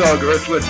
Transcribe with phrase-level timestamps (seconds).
[0.00, 0.66] Dog Earthless.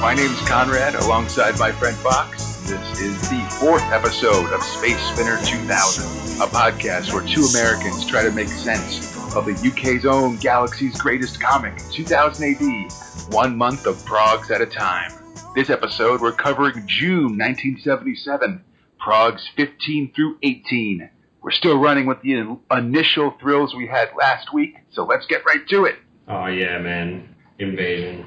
[0.00, 2.56] My name's Conrad, alongside my friend Fox.
[2.66, 8.22] This is the fourth episode of Space Spinner 2000, a podcast where two Americans try
[8.22, 14.02] to make sense of the UK's own galaxy's greatest comic, 2000 AD, one month of
[14.06, 15.12] progs at a time.
[15.54, 18.64] This episode, we're covering June 1977,
[18.98, 21.10] progs 15 through 18.
[21.42, 25.68] We're still running with the initial thrills we had last week, so let's get right
[25.68, 25.96] to it.
[26.26, 27.31] Oh yeah, man.
[27.62, 28.26] Invasion.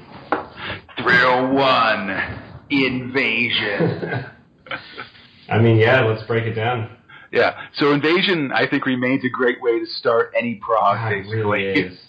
[0.98, 2.10] Thrill one
[2.70, 4.26] Invasion.
[5.48, 6.90] I mean, yeah, let's break it down.
[7.30, 11.36] yeah, so Invasion, I think, remains a great way to start any prog, God, basically.
[11.36, 11.98] really is.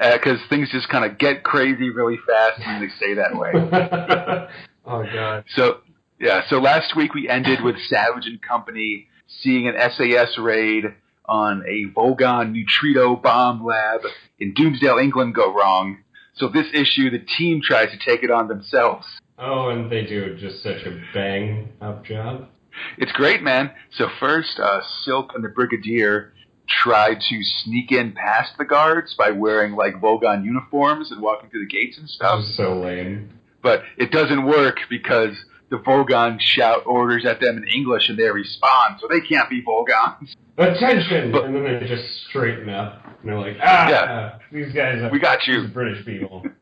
[0.00, 3.52] Uh, because things just kind of get crazy really fast and they stay that way.
[4.86, 5.44] oh god.
[5.54, 5.82] So,
[6.18, 9.06] yeah, so last week we ended with Savage and Company
[9.42, 10.86] seeing an SAS raid
[11.26, 14.00] on a Volgan neutrino bomb lab
[14.40, 15.98] in Doomsdale, England go wrong.
[16.40, 19.06] So this issue, the team tries to take it on themselves.
[19.38, 22.48] Oh, and they do just such a bang up job.
[22.96, 23.70] It's great, man.
[23.92, 26.32] So first, uh, Silk and the Brigadier
[26.66, 31.66] try to sneak in past the guards by wearing like Volgan uniforms and walking through
[31.66, 32.42] the gates and stuff.
[32.54, 33.28] so lame.
[33.62, 35.36] But it doesn't work because
[35.68, 39.62] the Volgan shout orders at them in English and they respond, so they can't be
[39.62, 40.34] Vogons.
[40.56, 41.32] Attention!
[41.32, 43.02] But- and then they just straighten up.
[43.20, 44.38] And they're like, ah, Yeah.
[44.52, 45.68] these guys are We got you.
[45.68, 46.44] British people.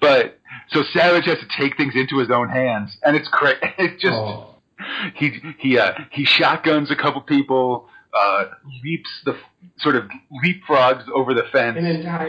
[0.00, 3.58] But so Savage has to take things into his own hands, and it's great.
[3.78, 4.54] It's just oh,
[5.14, 8.44] he he uh, he shotguns a couple people, uh,
[8.82, 9.36] leaps the
[9.78, 10.04] sort of
[10.42, 11.76] leapfrogs over the fence,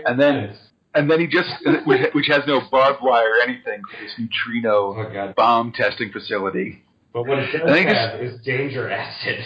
[0.05, 0.57] And then- fence.
[0.95, 1.49] and then he just
[1.85, 6.83] which, which has no barbed wire or anything for this neutrino Oh bomb testing facility.
[7.13, 9.45] But what it does think it's- is danger acid.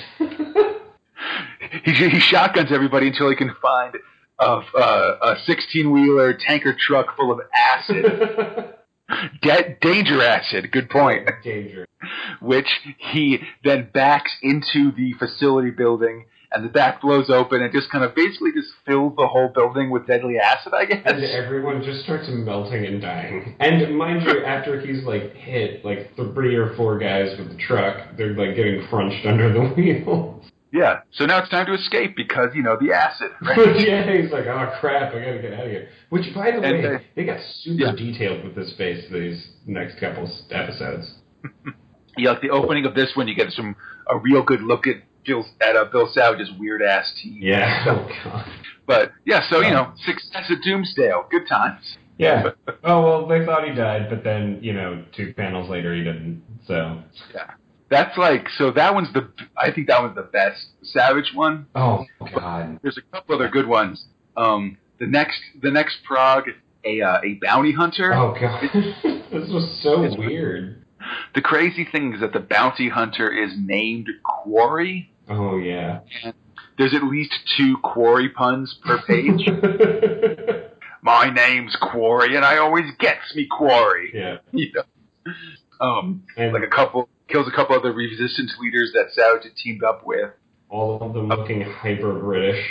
[1.83, 3.95] He he shotguns everybody until he can find
[4.37, 8.05] Uh, a a sixteen wheeler tanker truck full of acid,
[9.41, 10.71] De- danger acid.
[10.71, 11.29] Good point.
[11.43, 11.85] danger.
[12.41, 12.67] which
[13.11, 18.03] he then backs into the facility building, and the back blows open and just kind
[18.03, 21.01] of basically just fills the whole building with deadly acid, I guess.
[21.05, 23.55] And everyone just starts melting and dying.
[23.59, 28.15] And mind you, after he's like hit, like three or four guys with the truck,
[28.17, 30.41] they're like getting crunched under the wheel.
[30.75, 33.79] Yeah, so now it's time to escape because, you know, the acid, right?
[33.79, 35.87] yeah, he's like, oh crap, I gotta get out of here.
[36.09, 37.91] Which, by the And way, they- they got super Yeah.
[37.95, 41.13] detailed with this face these next couple episodes.
[42.17, 43.75] yeah, like the opening of this one, you get some
[44.09, 47.41] a real good look at Bill, at uh, Bill Savage's weird ass teeth.
[47.41, 47.85] Yeah.
[47.87, 48.45] Oh god.
[48.85, 51.29] But, yeah, so, you know, success at Doomsdale.
[51.31, 51.97] Good times.
[52.17, 52.51] Yeah.
[52.83, 56.43] Oh well, they thought he died, but then you know, two panels later he didn't.
[56.67, 57.01] So.
[57.89, 61.67] That's like, so that one's the, I think that one's the best Savage one.
[61.75, 62.79] Oh god.
[62.81, 64.05] There's a couple other good ones.
[64.35, 66.45] Um, the next, the next prog,
[66.83, 68.13] a uh, a bounty hunter.
[68.13, 68.63] Oh god.
[68.73, 70.81] this was so It's- weird.
[71.35, 75.11] The crazy thing is that the bounty hunter is named Quarry.
[75.29, 75.99] Oh yeah.
[76.79, 79.47] There's at least two Quarry puns per page.
[81.01, 84.11] My name's Quarry, and I always gets me Quarry.
[84.13, 84.37] yeah.
[84.51, 85.33] You know?
[85.79, 89.83] Um, And like a couple kills a couple other resistance leaders that Savage had teamed
[89.83, 90.31] up with.
[90.69, 92.63] all of them looking hyper British.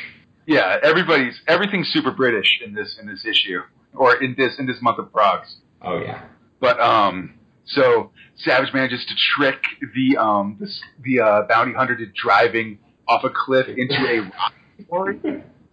[0.46, 3.60] Yeah, everybody's everything's super British in this in this issue
[3.94, 5.56] or in this in this month of progs.
[5.80, 6.24] Oh yeah.
[6.60, 7.34] But um,
[7.66, 9.62] so Savage manages to trick
[9.94, 10.68] the um the,
[11.02, 12.78] the uh, bounty hunter to driving
[13.08, 14.54] off a cliff into a rock
[14.88, 15.20] quarry.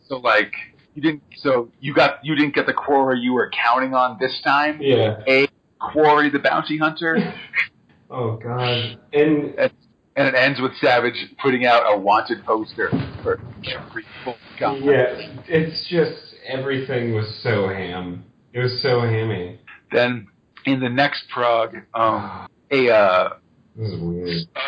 [0.07, 0.53] So like
[0.93, 4.39] you didn't so you got you didn't get the quarry you were counting on this
[4.43, 4.79] time.
[4.81, 5.19] Yeah.
[5.27, 5.47] A
[5.79, 7.33] quarry the bounty hunter,
[8.11, 8.97] Oh god.
[9.13, 12.89] And and it ends with Savage putting out a wanted poster
[13.23, 14.83] for every full gun.
[14.83, 15.15] yeah,
[15.47, 18.25] it's just everything was so ham.
[18.53, 19.59] It was so hammy.
[19.91, 20.27] Then
[20.65, 23.29] in the next prog, um, a uh,
[23.77, 24.29] This is weird.
[24.55, 24.59] uh,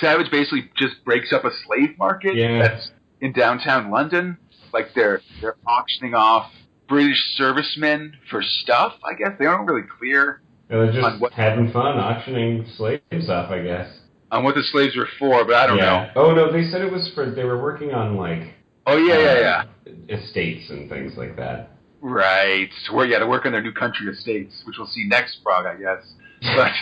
[0.00, 2.60] Savage basically just breaks up a slave market Yeah.
[2.62, 2.90] that's
[3.20, 4.38] in downtown London.
[4.72, 6.52] Like they're they're auctioning off
[6.88, 8.92] British servicemen for stuff.
[9.04, 13.62] I guess they aren't really clear They're just what- having fun auctioning slaves off, I
[13.62, 13.88] guess.
[14.32, 16.10] on what the slaves were for, but I don't know.
[16.16, 18.54] Oh no, they said it was for they were working on like
[18.86, 19.64] Oh yeah, yeah, yeah.
[19.86, 21.70] uh, estates and things like that.
[22.00, 22.68] Right.
[22.86, 25.66] So where yeah, to work on their new country estates, which we'll see next prog,
[25.66, 26.04] I guess.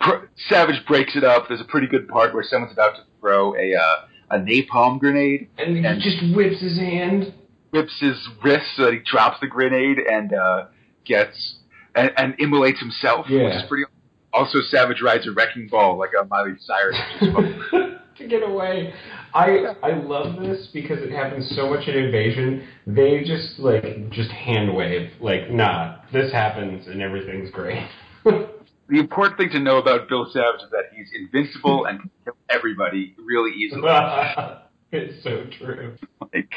[0.00, 1.46] But Savage breaks it up.
[1.48, 4.06] There's a pretty good part where someone's about to throw a uh,
[4.36, 7.32] a napalm grenade, And he And- just whips his hand.
[7.70, 10.64] whips his wrist so that he drops the grenade and uh,
[11.04, 11.58] gets
[11.94, 13.84] and, and immolates himself, which is pretty.
[14.32, 16.96] Also, Savage rides a wrecking ball like a Miley Cyrus.
[17.20, 17.34] which is
[17.70, 18.00] fun.
[18.16, 18.94] to get away.
[19.34, 22.66] I I love this because it happens so much in Invasion.
[22.86, 27.86] They just like just hand wave like, nah, this happens and everything's great.
[28.88, 32.34] The important thing to know about Bill Savage is that he's invincible and can kill
[32.50, 33.84] everybody really easily.
[34.92, 35.96] it's so true.
[36.34, 36.50] like,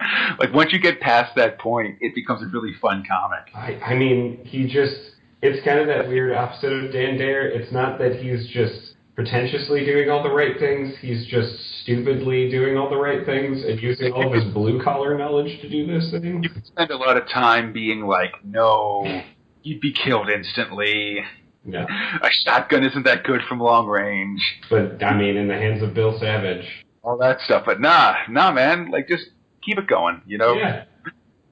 [0.38, 3.54] like once you get past that point, it becomes a really fun comic.
[3.54, 4.96] I, I mean, he just,
[5.42, 7.48] it's kind of that weird opposite of Dan Dare.
[7.48, 11.50] It's not that he's just pretentiously doing all the right things, he's just
[11.82, 15.68] stupidly doing all the right things and using all of his blue collar knowledge to
[15.68, 16.42] do this thing.
[16.42, 19.22] You can spend a lot of time being like, no,
[19.62, 21.24] you'd be killed instantly.
[21.64, 21.86] Yeah.
[22.22, 24.42] A shotgun isn't that good from long range.
[24.68, 26.66] But, I mean, in the hands of Bill Savage.
[27.02, 27.64] All that stuff.
[27.64, 28.90] But nah, nah, man.
[28.90, 29.24] Like, just
[29.66, 30.54] keep it going, you know?
[30.54, 30.84] Yeah.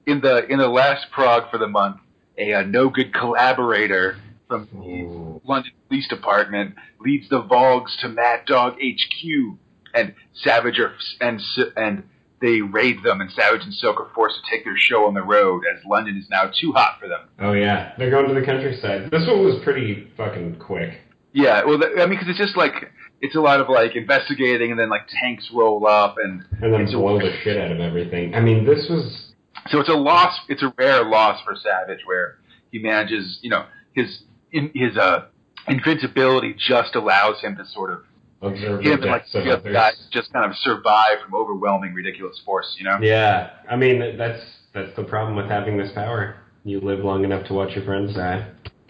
[0.07, 1.97] In the in the last prog for the month,
[2.37, 4.17] a, uh no good collaborator
[4.47, 5.41] from the Ooh.
[5.43, 9.57] London Police Department leads the Vogs to Mad Dog HQ,
[9.93, 11.41] and Savage are, and
[11.75, 12.03] and
[12.41, 15.23] they raid them, and Savage and Silk are forced to take their show on the
[15.23, 17.21] road as London is now too hot for them.
[17.39, 17.93] Oh, yeah.
[17.97, 19.09] They're going to the countryside.
[19.09, 20.99] This one was pretty fucking quick.
[21.33, 22.91] Yeah, well, I mean, because it's just like
[23.21, 26.81] it's a lot of like investigating, and then like tanks roll up, and And then
[26.81, 28.35] It's a- blow the shit out of everything.
[28.35, 29.33] I mean, this was.
[29.69, 30.37] so it's a loss.
[30.49, 32.37] It's a rare loss for Savage, where
[32.71, 34.19] he manages, you know, his
[34.51, 35.25] in, his uh
[35.67, 37.99] invincibility just allows him to sort of
[38.41, 42.75] Observe him and like the other guys just kind of survive from overwhelming ridiculous force,
[42.77, 42.99] you know.
[43.01, 44.41] Yeah, I mean that's
[44.73, 46.35] that's the problem with having this power.
[46.63, 48.45] You live long enough to watch your friends die.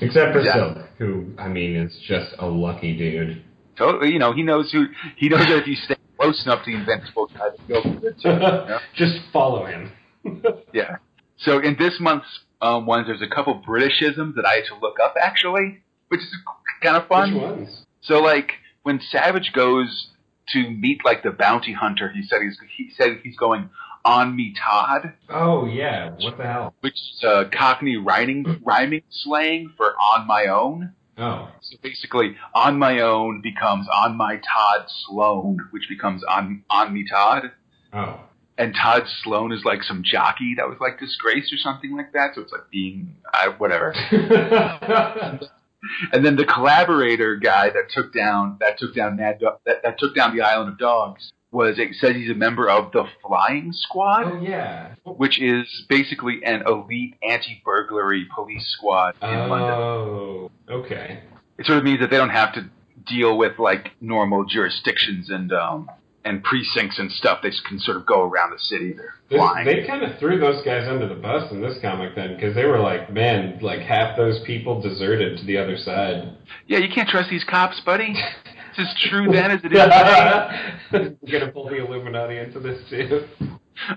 [0.00, 0.52] Except for Yeah.
[0.54, 3.42] Silk, who I mean is just a lucky dude.
[3.76, 4.86] totally, you know, he knows who
[5.16, 8.16] he knows that if you stay close enough to the invincible guy, he'll be good
[8.20, 8.28] too.
[8.30, 8.78] you know?
[8.94, 9.92] just follow him.
[10.72, 10.96] Yeah.
[11.38, 12.26] So in this month's
[12.60, 16.34] um, ones, there's a couple Britishisms that I had to look up actually, which is
[16.82, 17.34] kind of fun.
[17.34, 17.86] Which ones?
[18.02, 18.52] So like
[18.82, 20.08] when Savage goes
[20.48, 23.70] to meet like the bounty hunter, he said he's he said he's going
[24.08, 26.74] on me Tod, Oh yeah, what the hell?
[26.80, 30.92] which is uh, Cockney rhyming rhyming slang for on my own.
[31.18, 36.94] Oh, So basically, on my own becomes on my Tod Sloan, which becomes on on
[36.94, 37.50] me Tod.
[37.92, 38.20] oh,
[38.56, 42.34] And Tod Sloan is like some jockey that was like disgraced or something like that.
[42.34, 43.92] So it's like being uh, whatever.
[46.12, 49.96] And then the collaborator guy that took down that took down Mad Dog, that, that
[49.98, 53.72] took down the Island of Dogs was it says he's a member of the Flying
[53.72, 54.94] Squad, oh yeah.
[55.04, 59.70] which is basically an elite anti-burglary police squad in London.
[59.70, 61.20] Oh, okay.
[61.58, 62.70] It sort of means that they don't have to
[63.06, 65.88] deal with like normal jurisdictions and um
[66.24, 67.40] and precincts and stuff.
[67.42, 68.92] They can sort of go around the city.
[68.92, 69.64] They're flying.
[69.64, 72.66] they kind of threw those guys under the bus in this comic then, because they
[72.66, 76.36] were like, man, like half those people deserted to the other side.
[76.66, 78.14] yeah, you can't trust these cops, buddy.
[78.78, 81.16] As true then as it is today.
[81.22, 83.24] You're gonna pull the Illuminati into this too.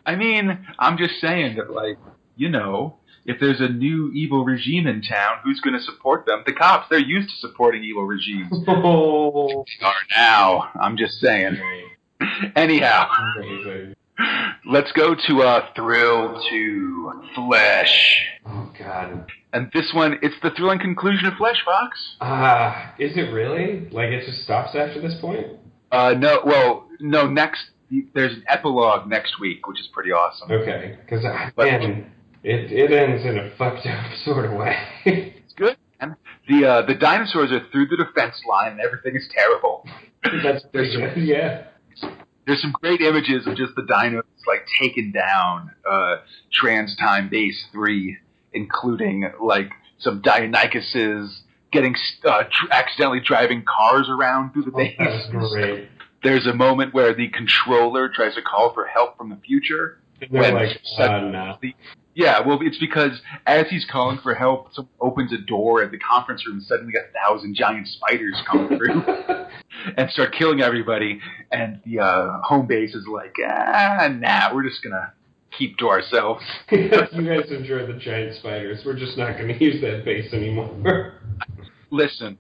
[0.06, 1.98] I mean, I'm just saying that, like,
[2.36, 6.44] you know, if there's a new evil regime in town, who's going to support them?
[6.46, 6.88] The cops.
[6.90, 8.52] They're used to supporting evil regimes.
[8.68, 10.70] Oh, They are now.
[10.80, 11.58] I'm just saying.
[12.56, 13.08] Anyhow,
[13.38, 13.96] amazing.
[14.66, 18.22] Let's go to uh, Thrill to Flesh.
[18.46, 19.28] Oh God.
[19.54, 21.98] And this one, it's the thrilling conclusion of Flesh Fox.
[22.22, 23.90] Ah, is it really?
[23.92, 25.48] Like it just stops after this point?
[25.92, 27.60] Uh, no, well, no, next,
[28.14, 30.50] there's an epilogue next week, which is pretty awesome.
[30.52, 31.26] Okay, because
[31.56, 32.12] But- man,
[32.44, 34.76] it it ends in a fucked up sort of way.
[35.44, 36.16] It's good, man.
[36.48, 39.86] The, uh, the dinosaurs are through the defense line and everything is terrible.
[40.44, 41.18] That's pretty good.
[41.18, 41.64] Yeah.
[42.46, 46.18] There's some great images of just the dinos like taking down uh,
[46.52, 48.18] Trans Time Base Three,
[48.54, 49.70] including like
[50.00, 51.30] some Deinonychuses
[51.72, 51.96] getting
[52.26, 54.96] uh, tr- accidentally driving cars around through the base.
[54.98, 55.88] That's great.
[56.24, 60.00] There's a moment where the controller tries to call for help from the future.
[60.20, 61.58] They're When like, sud- uh, no.
[62.14, 65.98] Yeah, well, it's because as he's calling for help, someone opens a door at the
[66.00, 66.58] conference room.
[66.58, 69.04] and Suddenly, a thousand giant spiders come through
[69.98, 71.20] and start killing everybody.
[71.52, 75.14] And the uh, home base is like, ah, nah, we're just gonna
[75.58, 76.44] keep to ourselves.
[76.72, 78.82] you guys enjoy the giant spiders.
[78.86, 81.14] We're just not going to use that base anymore.
[81.90, 82.38] Listen,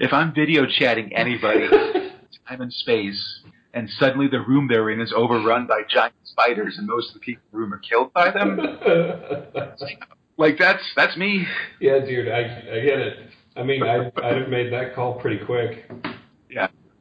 [0.00, 1.66] if I'm video chatting anybody,
[2.48, 3.39] I'm in space,
[3.74, 7.20] and suddenly the room they're in is overrun by giant spiders, and most of the
[7.20, 8.58] people in the room are killed by them,
[10.36, 11.46] like that's that's me.
[11.80, 13.18] yeah, dude, I I get it.
[13.56, 15.90] I mean, I I'd have made that call pretty quick.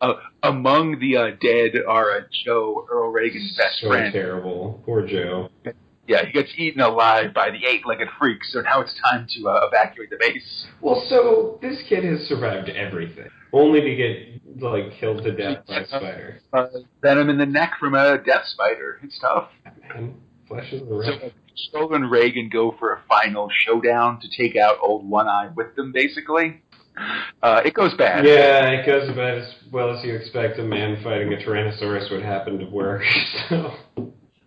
[0.01, 3.81] Uh, among the uh, dead are uh, Joe Earl Reagan's best friend.
[3.81, 4.13] so friend.
[4.13, 4.81] terrible.
[4.85, 5.49] Poor Joe.
[6.07, 8.43] Yeah, he gets eaten alive by the eight-legged freak.
[8.45, 10.65] So now it's time to uh, evacuate the base.
[10.81, 15.79] Well, so this kid has survived everything, only to get like killed to death by
[15.79, 16.41] a spider.
[16.53, 16.67] Uh,
[17.01, 18.99] venom in the neck from a death spider.
[19.03, 19.49] It's tough.
[20.47, 21.31] Flesh is the
[21.71, 21.91] So right.
[21.91, 25.91] And Reagan go for a final showdown to take out Old One Eye with them,
[25.91, 26.61] basically.
[27.41, 28.25] Uh, it goes bad.
[28.25, 32.23] Yeah, it goes about as well as you expect a man fighting a Tyrannosaurus would
[32.23, 33.03] happen to work.
[33.49, 33.73] So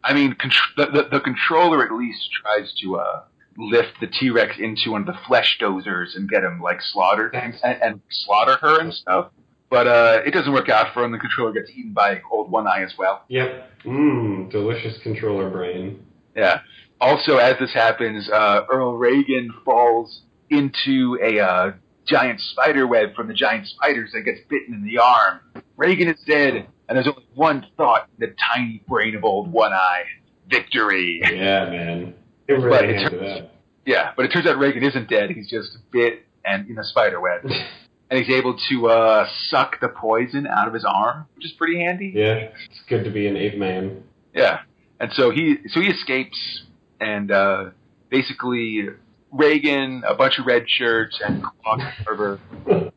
[0.04, 3.22] I mean, contr- the, the, the controller at least tries to uh,
[3.56, 7.34] lift the T Rex into one of the flesh dozers and get him like slaughtered
[7.34, 9.30] and, and slaughter her and stuff.
[9.70, 11.12] But uh, it doesn't work out for him.
[11.12, 13.22] The controller gets eaten by Old One Eye as well.
[13.28, 13.70] Yep.
[13.84, 16.04] Mmm, delicious controller brain.
[16.36, 16.60] Yeah.
[17.00, 21.72] Also, as this happens, uh, Earl Reagan falls into a uh,
[22.06, 25.40] giant spider web from the giant spiders and gets bitten in the arm.
[25.76, 29.72] Reagan is dead, and there's only one thought in the tiny brain of Old One
[29.72, 30.04] Eye:
[30.48, 31.22] victory.
[31.22, 32.14] Yeah, man.
[32.54, 33.48] It But it turns-.
[33.84, 35.30] Yeah, but it turns out Reagan isn't dead.
[35.30, 37.44] He's just bit and in a spider web,
[38.10, 41.78] and he's able to uh, suck the poison out of his arm, which is pretty
[41.78, 42.12] handy.
[42.14, 44.04] Yeah, it's good to be an ape man.
[44.34, 44.60] Yeah,
[45.00, 46.62] and so he so he escapes,
[47.00, 47.70] and uh,
[48.10, 48.88] basically
[49.32, 52.40] Reagan, a bunch of red shirts, and Claude Carver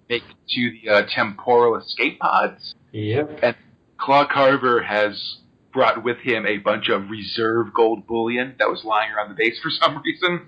[0.10, 2.76] make it to the uh, temporal escape pods.
[2.92, 3.40] Yep.
[3.42, 3.56] And
[3.98, 5.38] Claude Carver has
[5.76, 9.60] brought with him a bunch of reserve gold bullion that was lying around the base
[9.62, 10.48] for some reason.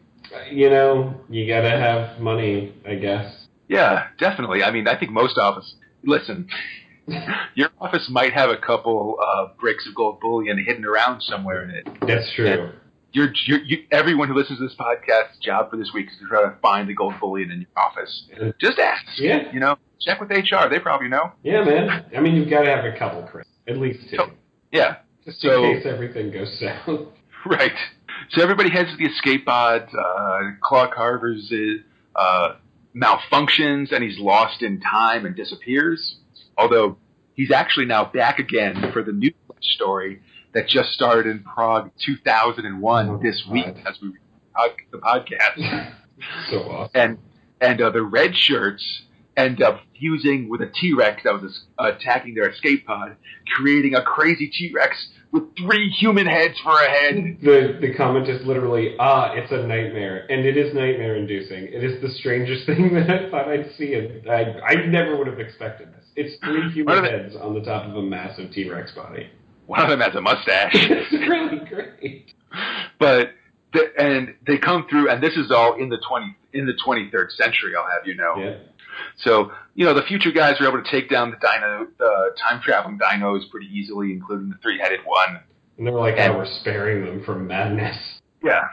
[0.51, 3.45] You know, you gotta have money, I guess.
[3.67, 4.63] Yeah, definitely.
[4.63, 5.75] I mean, I think most office.
[6.03, 6.47] Listen,
[7.55, 11.69] your office might have a couple uh, bricks of gold bullion hidden around somewhere in
[11.71, 11.87] it.
[12.07, 12.71] That's true.
[13.13, 16.27] Your, your, you, everyone who listens to this podcast's job for this week is to
[16.27, 18.29] try to find the gold bullion in your office.
[18.59, 19.03] Just ask.
[19.17, 19.51] Yeah.
[19.51, 20.69] You know, check with HR.
[20.69, 21.31] They probably know.
[21.41, 22.05] Yeah, man.
[22.15, 23.47] I mean, you've got to have a couple, Chris.
[23.67, 24.23] At least two.
[24.71, 24.97] Yeah.
[25.27, 27.09] Just So- in case everything goes south.
[27.45, 27.71] Right.
[28.31, 29.87] So everybody heads to the escape pod.
[29.97, 31.53] Uh, Claude Carver's
[32.15, 32.55] uh,
[32.95, 36.17] malfunctions and he's lost in time and disappears.
[36.57, 36.97] Although
[37.35, 39.31] he's actually now back again for the new
[39.61, 40.21] story
[40.53, 44.11] that just started in prog 2001 Oh, this week as we
[44.55, 45.93] pod- the podcast.
[46.49, 46.91] so awesome.
[46.95, 47.17] and
[47.61, 49.03] and uh, the red shirts
[49.37, 53.15] end up fusing with a T-Rex that was uh, attacking their escape pod,
[53.55, 57.37] creating a crazy T-Rex with three human heads for a head.
[57.41, 61.65] The the comment is literally, ah, it's a nightmare, and it is nightmare inducing.
[61.65, 65.27] It is the strangest thing that I thought I'd see, and I I never would
[65.27, 66.05] have expected this.
[66.15, 69.29] It's three human heads on the top of a massive T Rex body.
[69.67, 70.71] One of them has a mustache.
[70.75, 72.31] it's really great.
[72.99, 73.31] but
[73.73, 77.09] the, and they come through, and this is all in the twenty in the twenty
[77.11, 77.73] third century.
[77.77, 78.35] I'll have you know.
[78.37, 78.55] Yeah.
[79.17, 82.61] So you know the future guys are able to take down the dino, the time
[82.63, 85.39] traveling dinos pretty easily, including the three headed one.
[85.77, 87.97] And they're like, And- oh, we're sparing them from madness.
[88.43, 88.63] Yeah,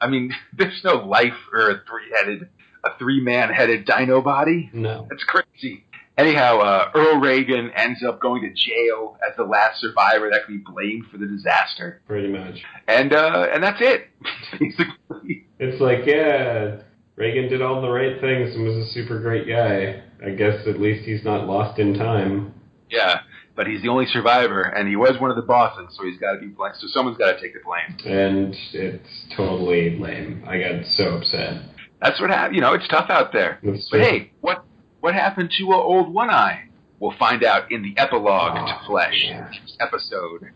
[0.00, 2.48] I mean there's no life for a three headed
[2.84, 4.70] a three man headed dino body.
[4.72, 5.06] No.
[5.08, 5.84] That's crazy.
[6.18, 10.58] Anyhow, uh, Earl Reagan ends up going to jail as the last survivor that can
[10.58, 12.60] be blamed for the disaster, Pretty much.
[12.86, 14.08] and uh, and that's it.
[14.60, 16.82] Basically, It's like, yeah,
[17.16, 20.02] Reagan did all the right things and was a super great guy.
[20.24, 22.54] I guess at least he's not lost in time.
[22.90, 23.20] yeah.
[23.54, 26.32] But he's the only survivor, and he was one of the bosses, so he's got
[26.32, 26.74] to be blamed.
[26.80, 27.98] So someone's got to take the blame.
[28.10, 30.42] And it's totally lame.
[30.48, 31.60] I got so upset.
[32.00, 32.54] That's what happened.
[32.54, 33.58] You know, it's tough out there.
[33.62, 34.64] That's But hey, what
[35.00, 36.62] what happened to uh, old One Eye?
[36.98, 39.50] We'll find out in the epilogue to Oh, Flesh yeah.
[39.80, 40.48] episode.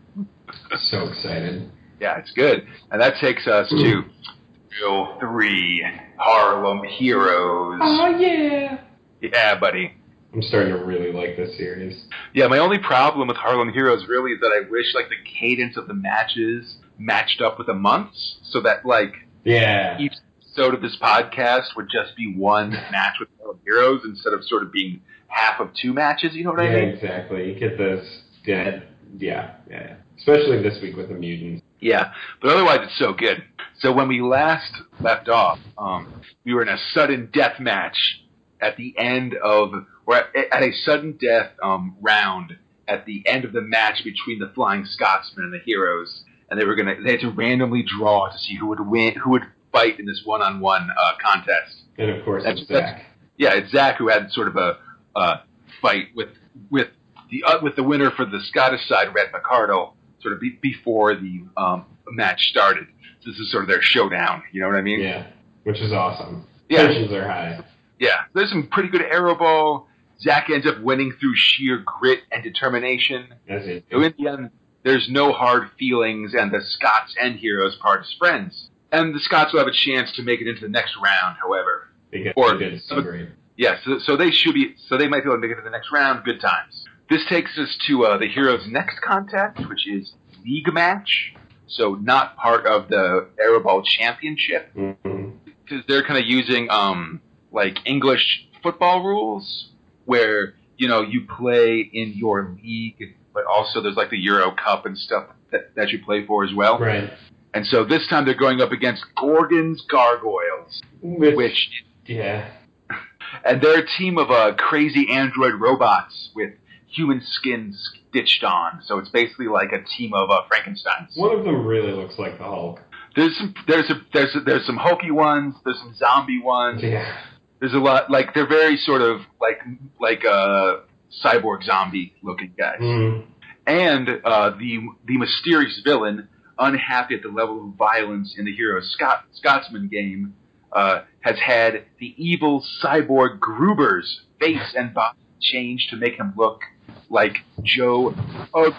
[0.89, 1.69] so excited.
[1.99, 2.65] Yeah, it's good.
[2.91, 4.03] And that takes us to
[4.81, 5.85] Real Three
[6.17, 7.79] Harlem Heroes.
[7.81, 8.79] Oh, yeah.
[9.21, 9.93] Yeah, buddy.
[10.33, 12.05] I'm starting to really like this series.
[12.33, 15.77] Yeah, my only problem with Harlem Heroes really is that I wish like the cadence
[15.77, 19.13] of the matches matched up with the months, so that like
[19.45, 19.97] Yeah.
[19.99, 24.43] each episode of this podcast would just be one match with Harlem Heroes instead of
[24.43, 26.35] sort of being half of two matches.
[26.35, 26.89] You know what yeah, I mean?
[26.89, 27.53] exactly.
[27.53, 28.05] You get this.
[28.45, 28.81] Yeah, yeah,
[29.17, 29.95] yeah, yeah.
[30.17, 31.63] Especially this week with the mutants.
[31.79, 33.43] Yeah, but otherwise it's so good.
[33.79, 38.23] So when we last left off, um, we were in a sudden death match
[38.59, 39.71] at the end of,
[40.05, 42.57] or at, at a sudden death um, round
[42.87, 46.65] at the end of the match between the Flying Scotsman and the Heroes, and they
[46.65, 49.99] were gonna they had to randomly draw to see who would win, who would fight
[49.99, 51.83] in this one-on-one uh, contest.
[51.97, 53.05] And of course, That's- it's Zach.
[53.37, 54.77] Yeah, it's Zach who had sort of a
[55.15, 55.37] uh,
[55.81, 56.29] fight with
[56.71, 56.87] with
[57.29, 61.15] the uh, with the winner for the Scottish side, Red McCardle, sort of be, before
[61.15, 62.87] the um, match started.
[63.27, 64.41] This is sort of their showdown.
[64.53, 65.01] You know what I mean?
[65.01, 65.27] Yeah,
[65.63, 66.47] which is awesome.
[66.69, 66.87] Yeah.
[66.87, 67.59] Tensions are high.
[67.99, 68.21] Yeah.
[68.33, 69.85] There's some pretty good Aeroball.
[70.21, 73.27] Zach ends up winning through sheer grit and determination.
[73.47, 74.49] As it, So in the end,
[74.83, 78.69] there's no hard feelings, and the Scots and heroes part as friends.
[78.91, 81.89] And the Scots will have a chance to make it into the next round, however.
[82.09, 83.29] Because Or- they so great.
[83.57, 85.63] Yeah, so, so they should be, so they might be able to make it to
[85.63, 86.23] the next round.
[86.23, 86.85] Good times.
[87.09, 90.13] This takes us to uh, the heroes' next contest, which is
[90.45, 91.33] league match.
[91.67, 95.33] So not part of the Aeroball Championship Mhm.
[95.63, 97.21] because they're kind of using um
[97.51, 99.69] like English football rules
[100.05, 104.85] where you know you play in your league, but also there's like the Euro Cup
[104.85, 106.79] and stuff that, that you play for as well.
[106.79, 107.11] Right.
[107.53, 111.69] And so this time they're going up against Gorgon's Gargoyles, Which, which
[112.05, 112.49] yeah.
[113.45, 116.51] and they're a team of uh, crazy android robots with
[116.87, 117.73] human skin
[118.09, 118.81] stitched on.
[118.85, 121.11] So it's basically like a team of uh, Frankenstein's.
[121.15, 122.81] One of them really looks like the Hulk.
[123.15, 125.55] There's some there's a, there's a, there's some hokey ones.
[125.65, 126.81] There's some zombie ones.
[126.83, 127.17] Yeah.
[127.59, 129.59] There's a lot like they're very sort of like
[129.99, 130.77] like uh,
[131.23, 132.79] cyborg zombie looking guys.
[132.79, 133.25] Mhm.
[133.65, 136.29] And uh, the the mysterious villain,
[136.59, 140.35] unhappy at the level of violence in the hero Scot- Scotsman game,
[140.71, 146.61] uh, has had the evil cyborg Gruber's face and body changed to make him look
[147.09, 148.13] like Joe
[148.53, 148.73] Ugg,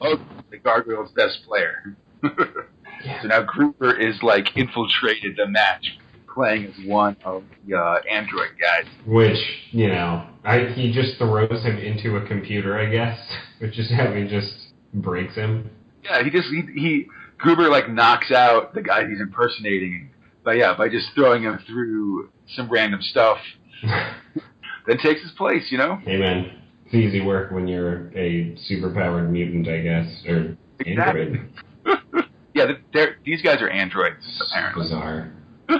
[0.00, 1.96] Ugg the Gargoyle's best player.
[2.22, 2.30] Yeah.
[3.22, 5.98] So now Gruber is like infiltrated the match,
[6.34, 8.90] playing as one of the uh, android guys.
[9.06, 9.38] Which,
[9.70, 13.16] you know, I, he just throws him into a computer, I guess,
[13.60, 14.52] which is how he just
[14.94, 15.70] breaks him.
[16.02, 17.06] Yeah, he just he, he
[17.38, 20.10] Gruber like knocks out the guy he's impersonating,
[20.42, 23.38] but yeah, by just throwing him through some random stuff,
[24.86, 25.64] then takes his place.
[25.70, 26.50] You know, man.
[26.90, 31.22] It's easy work when you're a superpowered mutant, I guess, or Exactly.
[31.22, 31.50] android.
[32.54, 32.72] yeah,
[33.26, 34.84] these guys are androids apparently.
[34.84, 35.32] Bizarre.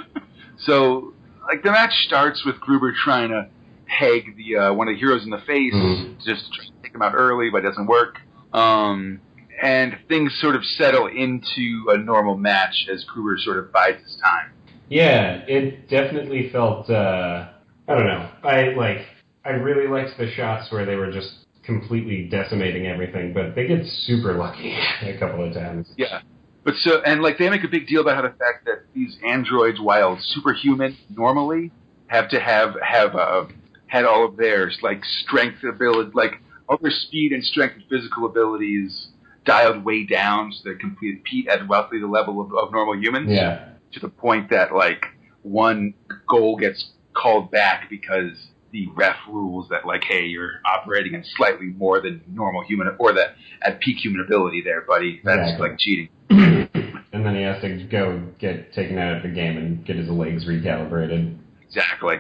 [0.67, 1.15] So
[1.47, 3.47] like the match starts with Gruber trying to
[3.87, 6.17] peg the uh, one of the heroes in the face, Mhm.
[6.25, 8.19] just to take him out early, but it doesn't work.
[8.53, 9.21] Um,
[9.63, 14.17] and things sort of settle into a normal match as Gruber sort of bides his
[14.23, 14.51] time.
[14.89, 16.91] Yeah, it definitely felt.
[16.91, 17.49] Uh,
[17.87, 18.29] I don't know.
[18.43, 19.07] I like.
[19.45, 23.87] I really liked the shots where they were just completely decimating everything, but they get
[23.87, 25.87] super lucky a couple of times.
[25.97, 26.23] Yeah.
[26.65, 29.17] But so, and like they make a big deal about how the fact that these
[29.27, 31.71] androids, while superhuman normally,
[32.09, 33.45] have to have have uh,
[33.87, 36.33] had all of their like strength ability, like
[36.69, 39.09] all their speed and strength and physical abilities
[39.45, 43.29] dialed way down, so they're complete at roughly the level of, of normal humans.
[43.31, 43.71] Yeah.
[43.93, 45.07] To the point that like
[45.43, 45.95] one
[46.29, 51.67] goal gets called back because the ref rules that like, hey, you're operating in slightly
[51.67, 55.21] more than normal human, or that at peak human ability there, buddy.
[55.25, 55.69] That's Exactly.
[55.69, 56.09] like cheating.
[56.31, 60.09] and then he has to go get taken out of the game and get his
[60.09, 61.39] legs recalibrated.
[61.67, 62.17] Exactly.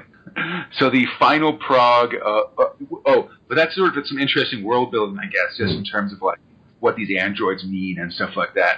[0.78, 2.14] So the final prog.
[2.14, 2.64] Uh, uh,
[3.06, 6.20] oh, but that's sort of some interesting world building, I guess, just in terms of
[6.22, 6.38] like
[6.80, 8.76] what these androids mean and stuff like that.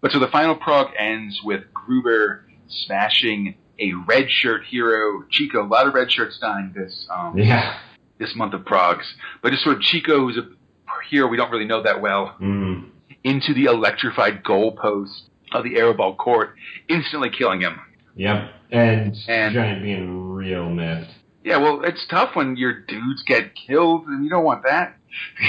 [0.00, 5.64] But so the final prog ends with Gruber smashing a red shirt hero, Chico.
[5.64, 7.78] A lot of red shirts dying this um, Yeah.
[8.18, 9.04] this month of progs,
[9.42, 10.46] but just sort of Chico, who's a
[11.08, 12.90] hero we don't really know that well, Mm.
[13.24, 16.54] into the electrified goalpost of the Aeroball court,
[16.88, 17.80] instantly killing him.
[18.16, 18.50] Yep.
[18.70, 21.10] And, And- Giant being a real miffed.
[21.42, 24.94] Yeah, well, it's tough when your dudes get killed, and you don't want that.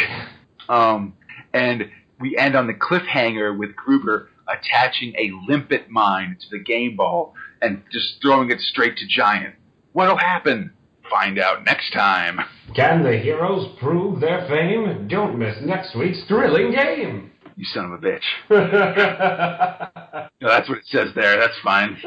[0.70, 1.14] um,
[1.54, 1.90] and
[2.20, 7.34] we end on the cliffhanger with Gruber attaching a limpet mine to the game ball
[7.62, 9.56] and just throwing it straight to Giant.
[9.94, 10.74] What'll happen?
[11.10, 12.40] Find out next time.
[12.76, 15.08] Can the heroes prove their fame?
[15.10, 17.32] Don't miss next week's thrilling game.
[17.58, 18.22] You son of a bitch.
[20.42, 21.38] No, that's what it says there.
[21.40, 21.98] That's fine.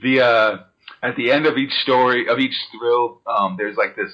[0.00, 0.58] The uh,
[1.02, 4.10] at the end of each story of each thrill, um, there's like this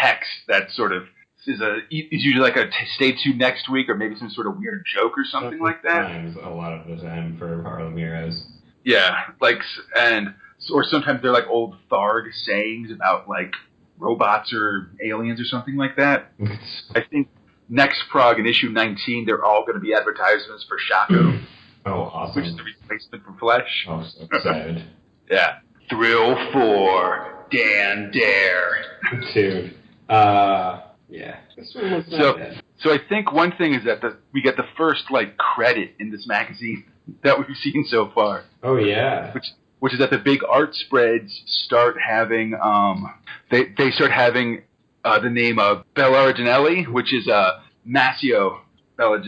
[0.00, 1.02] text that sort of
[1.48, 4.46] is a is usually like a t- stay tuned next week or maybe some sort
[4.46, 6.10] of weird joke or something like that.
[6.44, 8.40] A lot of the time for Harlem Heroes.
[8.84, 9.58] Yeah, like
[9.98, 10.34] and
[10.72, 13.52] or sometimes they're like old Tharg sayings about like
[13.98, 16.32] robots or aliens or something like that.
[16.94, 17.28] I think
[17.68, 21.40] next prog in issue 19, they're all going to be advertisements for Shako,
[21.86, 22.40] oh, awesome!
[22.42, 23.86] which is the replacement for Flesh.
[23.88, 24.84] Oh, so excited.
[25.30, 25.58] Yeah.
[25.90, 28.82] Thrill 4, Dan Dare.
[29.34, 29.74] Dude.
[30.08, 31.40] Uh, yeah.
[31.54, 32.62] This one was So- bad.
[32.80, 36.10] So I think one thing is that the, we get the first like credit in
[36.10, 36.84] this magazine
[37.24, 39.32] that we've seen so far, Oh, yeah.
[39.80, 41.30] which is that the big art spreads
[41.64, 43.12] start having um
[43.50, 44.62] they they start having
[45.04, 48.60] uh, the name of Belardinelli, which is uh, Massimo
[48.98, 49.24] Bellard-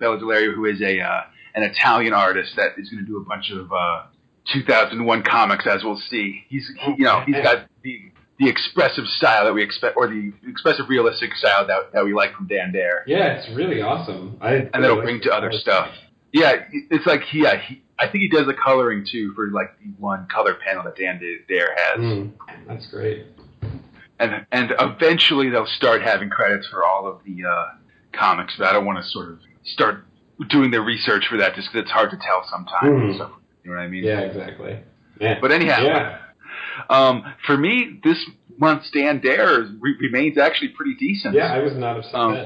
[0.00, 1.22] Bellardinellario, who is a uh,
[1.54, 4.02] an Italian artist that is going to do a bunch of uh,
[4.52, 6.44] 2001 comics, as we'll see.
[6.48, 10.32] He's he, you know he's got the the expressive style that we expect, or the
[10.48, 14.36] expressive realistic style that that we like from Dan Dare, Yeah, it's really awesome.
[14.40, 15.88] I and that'll bring to other stuff.
[16.34, 19.78] Yeah, it's like he, yeah, he, I think he does the coloring too for like
[19.78, 22.32] the one color panel that Dan Dare has, Mm,
[22.66, 23.26] that's great.
[24.18, 27.66] and and eventually they'll start having credits for all of the uh,
[28.12, 28.54] comics.
[28.58, 30.04] But I don't want to sort of start
[30.50, 33.14] doing the research for that just because it's hard to tell sometimes.
[33.14, 33.18] Mhm.
[33.18, 33.30] So,
[33.62, 34.02] you know what I mean?
[34.02, 34.80] Yeah, exactly.
[35.20, 35.38] Yeah.
[35.40, 36.18] But anyhow, yeah.
[36.90, 38.18] um, for me, this
[38.58, 41.34] month's Dan Dare re- remains actually pretty decent.
[41.36, 42.14] Yeah, I was not upset.
[42.14, 42.36] Um,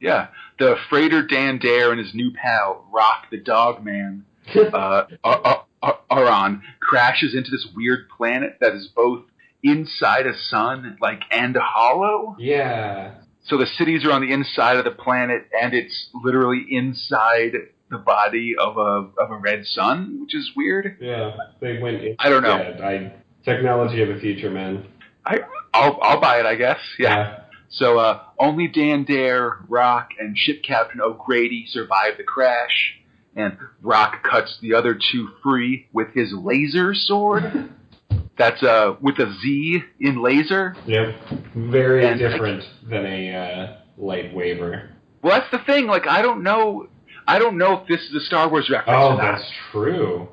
[0.00, 0.28] Yeah,
[0.58, 4.24] the freighter Dan Dare and his new pal Rock the Dog Man
[4.56, 8.88] uh, uh, uh, uh are, are, are on crashes into this weird planet that is
[8.94, 9.24] both
[9.62, 12.36] inside a sun, like and hollow.
[12.38, 13.14] yeah.
[13.44, 17.52] So the cities are on the inside of the planet, and it's literally inside
[17.90, 20.98] the body of a of a red sun, which is weird.
[21.00, 21.36] Yeah.
[21.60, 22.56] They went in, I don't know.
[22.56, 23.12] Yeah, I
[23.44, 24.86] technology of the future, man.
[25.24, 26.78] I'll I'll buy it, I guess.
[26.98, 27.40] Yeah.
[27.70, 32.94] So uh, only Dan Dare, Rock, and ship captain O'Grady survive the crash,
[33.34, 37.70] and Rock cuts the other two free with his laser sword.
[38.38, 40.76] That's uh with a Z in laser.
[40.86, 41.14] Yep.
[41.54, 44.90] Very And- different than a uh, light waver.
[45.22, 45.86] Well, that's the thing.
[45.86, 46.86] Like, I don't know.
[47.26, 50.28] I don't know if this is a Star Wars reference Oh, that's true.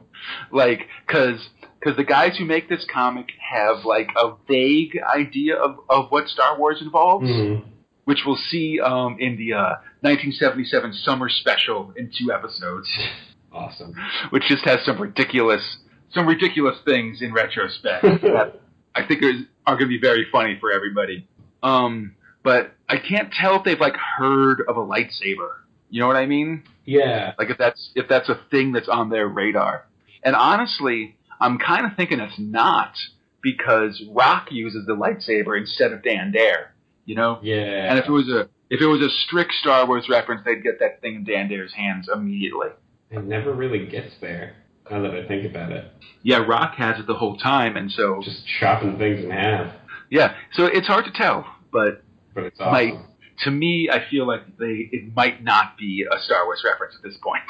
[0.52, 1.40] Like, cause,
[1.84, 6.28] cause the guys who make this comic have like a vague idea of, of what
[6.28, 7.64] Star Wars involves, Mhm.
[8.06, 12.88] which we'll see um, in the uh, 1977 summer special in two episodes,
[13.52, 13.94] Awesome.
[14.32, 15.78] which just has some ridiculous,
[16.14, 18.60] some ridiculous things in retrospect that
[18.96, 21.28] I think is, are going to be very funny for everybody.
[21.62, 25.50] Um, but I can't tell if they've like heard of a lightsaber.
[25.90, 26.64] You know what I mean?
[26.86, 27.34] Yeah.
[27.40, 29.86] Like if that's if that's a thing that's on their radar.
[30.24, 32.94] And honestly, I'm kind of thinking it's not
[33.42, 36.74] because Rock uses the lightsaber instead of Dan Dare.
[37.06, 37.40] You know?
[37.42, 37.90] Yeah.
[37.90, 40.80] And if it was a if it was a strict Star Wars reference, they'd get
[40.80, 42.70] that thing in Dan Dare's hands immediately.
[43.12, 44.56] it never really gets there.
[44.90, 45.86] Now that I think about it,
[46.24, 49.74] Yeah, Rock has it the whole time, and so just chopping things in half.
[50.10, 51.46] yeah, so it's hard to tell.
[51.72, 52.94] But But it's Might.
[52.94, 53.08] awesome.
[53.44, 57.04] to me, I feel like they it might not be a Star Wars reference at
[57.04, 57.44] this point.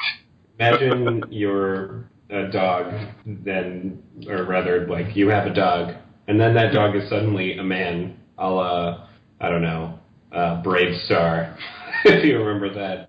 [0.58, 2.92] Imagine you're a dog,
[3.26, 5.94] then, or rather, like you have a dog,
[6.28, 9.06] and then that dog is suddenly a man, a la,
[9.40, 9.98] I don't know,
[10.32, 11.56] uh, BraveStarr,
[12.04, 13.08] if you remember that.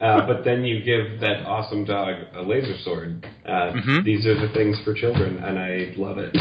[0.00, 3.26] Uh, but then you give that awesome dog a laser sword.
[3.44, 4.04] Uh, Mhm.
[4.04, 6.34] These are the things for children, and I love it.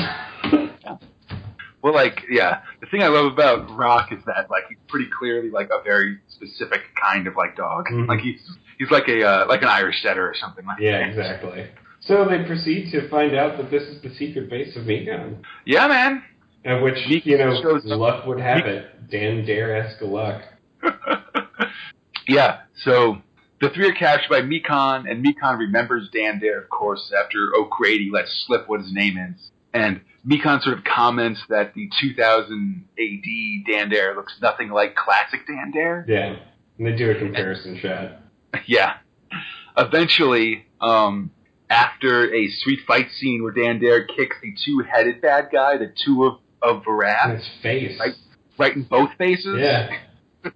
[1.82, 5.50] Well, like, yeah, the thing I love about Rock is that, like, he's pretty clearly
[5.50, 7.86] like a very specific kind of like dog.
[7.90, 8.08] Mhm.
[8.08, 8.42] Like he's
[8.78, 11.08] he's like a uh, like an Irish setter or something like yeah, that.
[11.10, 11.68] exactly.
[12.10, 15.44] So they proceed to find out that this is the secret base of Mekon.
[15.68, 16.24] Yeah, man.
[16.66, 19.10] Of which, Meek you know, luck would have it.
[19.12, 20.42] Dan Dare-esque luck.
[22.28, 22.62] yeah.
[22.84, 23.20] So
[23.62, 28.10] the three are captured by Mekon, and Mekon remembers Dan Dare, of course, after O'Grady
[28.12, 29.52] lets slip what his name is.
[29.76, 35.42] And Mekon sort of comments that the 2000 AD Dan Dare looks nothing like classic
[35.46, 36.06] Dan Dare.
[36.08, 36.38] Yeah.
[36.80, 38.14] And they do a comparison shot.
[38.66, 38.96] yeah.
[39.78, 41.30] Eventually, um,
[41.70, 46.26] after a sweet fight scene where Dan Dare kicks the two-headed bad guy, the two
[46.26, 48.00] of, of Varath, his face.
[48.00, 48.14] Right.
[48.58, 49.90] right in both faces, Yeah.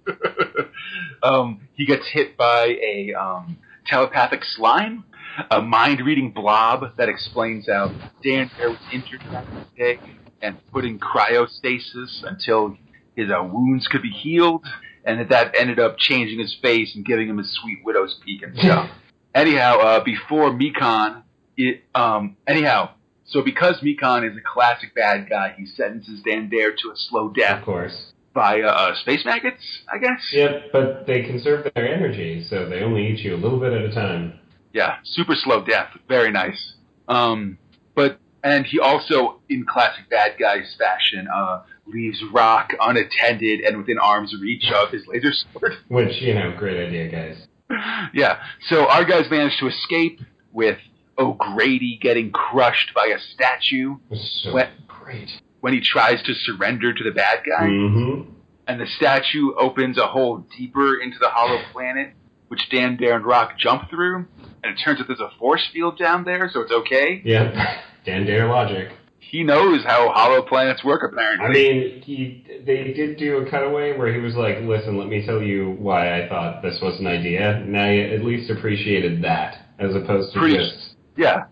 [1.22, 5.04] um, he gets hit by a um, telepathic slime,
[5.50, 7.88] a mind-reading blob that explains how
[8.22, 9.46] Dan Dare was injured that
[9.76, 9.98] day
[10.42, 12.76] and put in cryostasis until
[13.16, 14.64] his uh, wounds could be healed,
[15.04, 18.42] and that that ended up changing his face and giving him a sweet widow's peak
[18.42, 18.90] and stuff.
[19.34, 21.22] Anyhow, uh, before Mekon,
[21.56, 22.90] it um, anyhow.
[23.26, 27.30] So because Mekon is a classic bad guy, he sentences Dan Dare to a slow
[27.30, 28.12] death Of course.
[28.34, 30.20] by uh, uh, space maggots, I guess.
[30.32, 33.82] Yep, but they conserve their energy, so they only eat you a little bit at
[33.82, 34.38] a time.
[34.72, 35.88] Yeah, super slow death.
[36.08, 36.74] Very nice.
[37.08, 37.58] Um,
[37.94, 43.98] but and he also, in classic bad guys fashion, uh, leaves Rock unattended and within
[43.98, 45.72] arm's reach of his laser sword.
[45.88, 47.46] Which, you know, great idea, guys.
[48.14, 48.38] yeah.
[48.68, 50.20] So our guys managed to escape
[50.52, 50.78] with
[51.18, 53.96] O'Grady getting crushed by a statue
[54.42, 54.68] so What?
[54.88, 55.30] great.
[55.60, 57.66] when he tries to surrender to the bad guy.
[57.66, 58.30] Mm-hmm.
[58.66, 62.12] and the statue opens a hole deeper into the hollow planet,
[62.48, 64.26] which Dan, Dare, and Rock jump through.
[64.62, 67.20] And it turns out there's a force field down there, so it's okay.
[67.24, 67.54] Yep.
[68.06, 68.88] Dan Dare logic.
[69.34, 71.44] He knows how hollow planets work, apparently.
[71.44, 75.26] I mean, he they did do a cutaway where he was like, "Listen, let me
[75.26, 79.56] tell you why I thought this was an idea." And I at least appreciated that,
[79.80, 81.46] as opposed to Pretty- just yeah,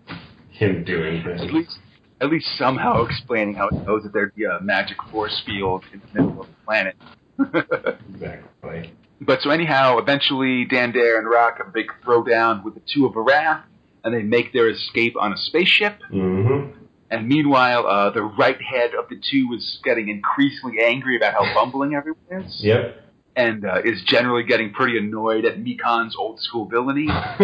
[0.51, 1.51] him doing at things.
[1.51, 1.77] least
[2.21, 5.99] at least somehow explaining how it knows that there'd be a magic force field in
[5.99, 6.95] the middle of the planet.
[8.13, 8.93] exactly.
[9.19, 13.05] But so anyhow, eventually Dan Dare and Rock have a big throwdown with the two
[13.05, 13.63] of Arath,
[14.05, 15.99] and they make their escape on a spaceship.
[16.09, 16.79] Mm-hmm.
[17.13, 21.53] And meanwhile, uh, the right head of the two is getting increasingly angry about how
[21.53, 23.03] bumbling everyone is, Yep.
[23.35, 27.05] and uh, is generally getting pretty annoyed at Mekon's old school villainy.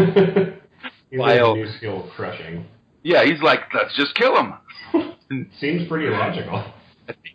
[1.12, 2.66] He's While- a new skill crushing.
[3.04, 4.54] Yeah, he's like, let's just kill him.
[5.62, 6.64] Seems pretty logical.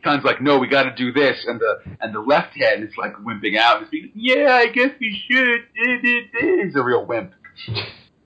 [0.05, 2.91] Mekon's like, no, we got to do this, and the and the left head is
[2.99, 3.83] like wimping out.
[3.91, 5.61] He's yeah, I guess we should.
[6.41, 7.33] He's a real wimp.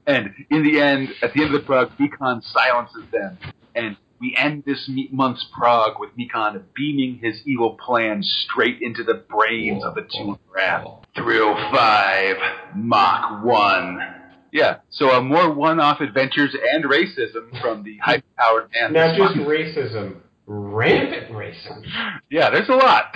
[0.06, 3.36] And in the end, at the end of the prog, Mekon silences them,
[3.78, 9.14] and we end this month's prog with Mekon beaming his evil plan straight into the
[9.14, 10.86] brains of the two rap.
[11.14, 12.36] Thrill five,
[12.74, 14.00] Mach one.
[14.52, 18.94] Yeah, so uh, more one-off adventures and racism from the high-powered man.
[18.94, 21.84] Not just racism, rampant racism.
[22.30, 23.14] Yeah, there's a lot.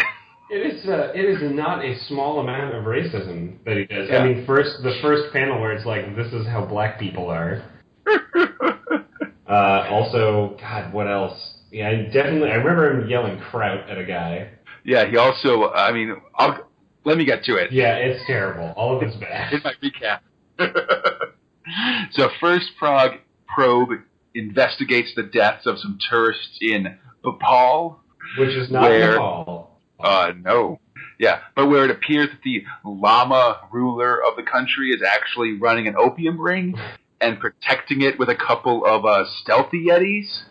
[0.51, 0.87] It is.
[0.87, 4.09] Uh, it is not a small amount of racism that he does.
[4.11, 4.19] Yeah.
[4.19, 7.65] I mean, first the first panel where it's like, "This is how black people are."
[9.53, 11.59] Uh, also, God, what else?
[11.71, 12.51] Yeah, I definitely.
[12.51, 14.49] I remember him yelling "kraut" at a guy.
[14.83, 16.71] yeah, he also, I mean, I'll,
[17.05, 17.71] let me get to it.
[17.71, 18.73] Yeah, it's terrible.
[18.77, 19.53] All of it's bad.
[19.53, 20.21] in my recap.
[22.13, 23.13] so first prog
[23.55, 23.91] probe
[24.35, 28.01] investigates the deaths of some tourists in Bhopal.
[28.39, 29.79] Which is not Where- Nepal.
[30.01, 30.81] Uh, no.
[31.19, 35.87] Yeah, but where it appears that the Lama ruler of the country is actually running
[35.87, 36.75] an opium ring
[37.23, 40.43] and protecting it with a couple of uh, stealthy Yetis.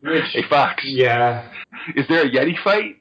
[0.00, 1.50] Which, Hey, Fox, yeah,
[1.96, 2.96] is there a Yeti fight?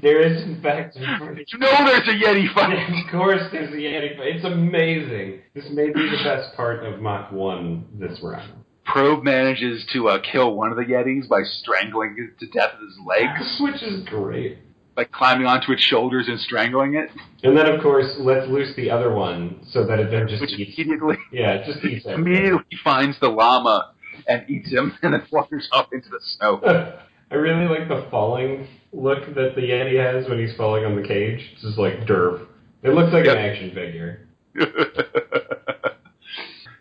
[0.00, 0.96] there is in fact.
[0.96, 2.78] You know there's a Yeti fight!
[3.06, 4.16] of course, there's the Yeti.
[4.16, 4.26] fight.
[4.36, 5.40] It's amazing.
[5.54, 8.52] This may be the best part of Mach One this round.
[8.84, 12.90] Probe manages to uh, kill one of the Yetis by strangling it to death with
[12.90, 13.56] his legs.
[13.60, 14.58] which is great.
[14.96, 17.10] Like climbing onto its shoulders and strangling it,
[17.42, 20.52] And then, of course, let's loose the other one so that it then just which
[20.52, 20.78] eats.
[20.78, 23.92] immediately Yeah, it just eats immediately finds the lama
[24.26, 26.60] and eats him, and then flutters off into the snow.
[27.30, 31.06] I really like the falling look that the Yeti has when he's falling on the
[31.06, 31.50] cage.
[31.52, 32.46] It's just like derp.
[32.82, 33.36] It looks like Yep.
[33.36, 34.20] an action figure.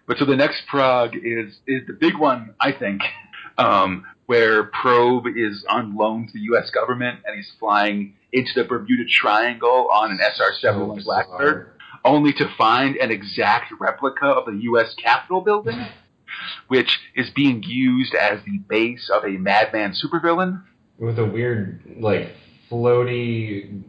[0.07, 3.01] but so the next prog is is the big one, I think,
[3.57, 6.69] um, where Probe is on loan to the U.S.
[6.71, 11.71] government and he's flying into the Bermuda Triangle on an SR-71 Blackbird,
[12.03, 14.93] only to find an exact replica of the U.S.
[15.01, 15.85] Capitol building,
[16.67, 20.63] which is being used as the base of a madman supervillain.
[20.97, 22.31] With a weird, like,
[22.69, 23.83] floaty,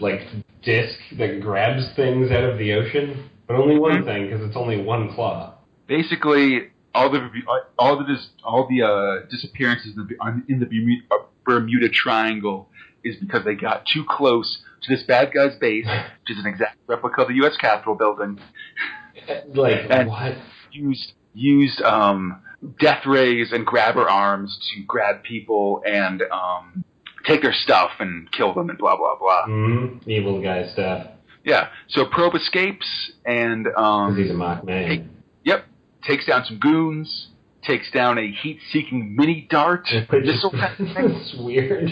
[0.00, 0.22] like,
[0.62, 3.30] disc that grabs things out of the ocean.
[3.46, 4.04] But only one Mhm.
[4.04, 5.52] thing, because it's only one claw.
[5.86, 7.28] basically all the
[7.78, 11.02] all the all the uh, disappearances in the, in the Bermuda,
[11.44, 12.68] Bermuda Triangle
[13.02, 16.78] is because they got too close to this bad guy's base, which is an exact
[16.86, 17.56] replica of the U.S.
[17.56, 18.38] Capitol building.
[19.54, 20.34] Like, And- what?
[20.72, 22.42] Used used um,
[22.80, 26.84] death rays and grabber arms to grab people and um,
[27.24, 29.46] take their stuff and kill them and blah blah blah.
[29.48, 31.06] Mm, evil guy stuff.
[31.44, 31.68] Yeah.
[31.88, 32.86] So Probe escapes
[33.24, 35.10] and um, he's a Mach man.
[35.44, 35.64] Yep.
[36.06, 37.28] Takes down some goons.
[37.66, 41.10] Takes down a heat-seeking mini dart missile kind of thing.
[41.10, 41.88] it's weird.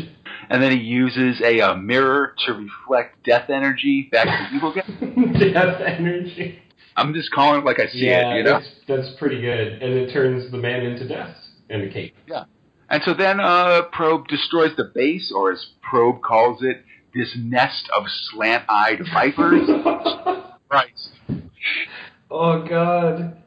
[0.51, 4.75] And then he uses a uh, mirror to reflect death energy back to the evil
[4.75, 5.53] guy.
[5.53, 6.59] Death energy.
[6.95, 8.61] I'm just calling it like I see yeah, it, you know.
[8.61, 9.83] that's, that's pretty good.
[9.83, 11.35] And it turns the man into death
[11.71, 12.15] and a cape.
[12.27, 12.45] Yeah.
[12.91, 17.89] And so then uh, Probe destroys the base, or as Probe calls it, this nest
[17.97, 19.69] of slant-eyed vipers.
[20.69, 21.11] Christ.
[22.31, 23.42] oh god.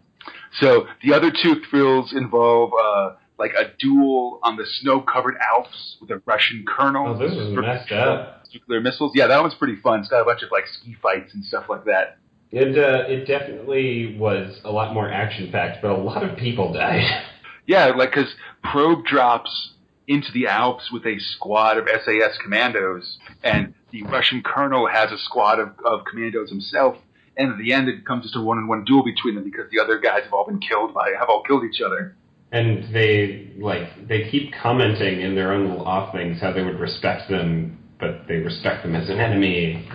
[0.60, 6.10] So the other two thrills involve uh, like a duel on the snow-covered Alps with
[6.12, 7.08] a Russian colonel.
[7.10, 8.44] Oh, this was messed up.
[8.54, 9.12] nuclear missiles.
[9.16, 10.00] Yeah, that one's pretty fun.
[10.00, 12.18] It's got a bunch of like ski fights and stuff like that.
[12.52, 16.74] It uh, it definitely was a lot more action packed, but a lot of people
[16.74, 17.04] died.
[17.68, 19.72] Yeah, like because Probe drops
[20.08, 25.18] into the Alps with a squad of SAS commandos, and the Russian colonel has a
[25.18, 26.98] squad of, of commandos himself.
[27.38, 30.00] And at the end, it comes just a one-on-one duel between them because the other
[30.00, 32.16] guys have all been killed by have all killed each other.
[32.52, 36.80] And they like they keep commenting in their own little off things how they would
[36.80, 39.88] respect them, but they respect them as an enemy.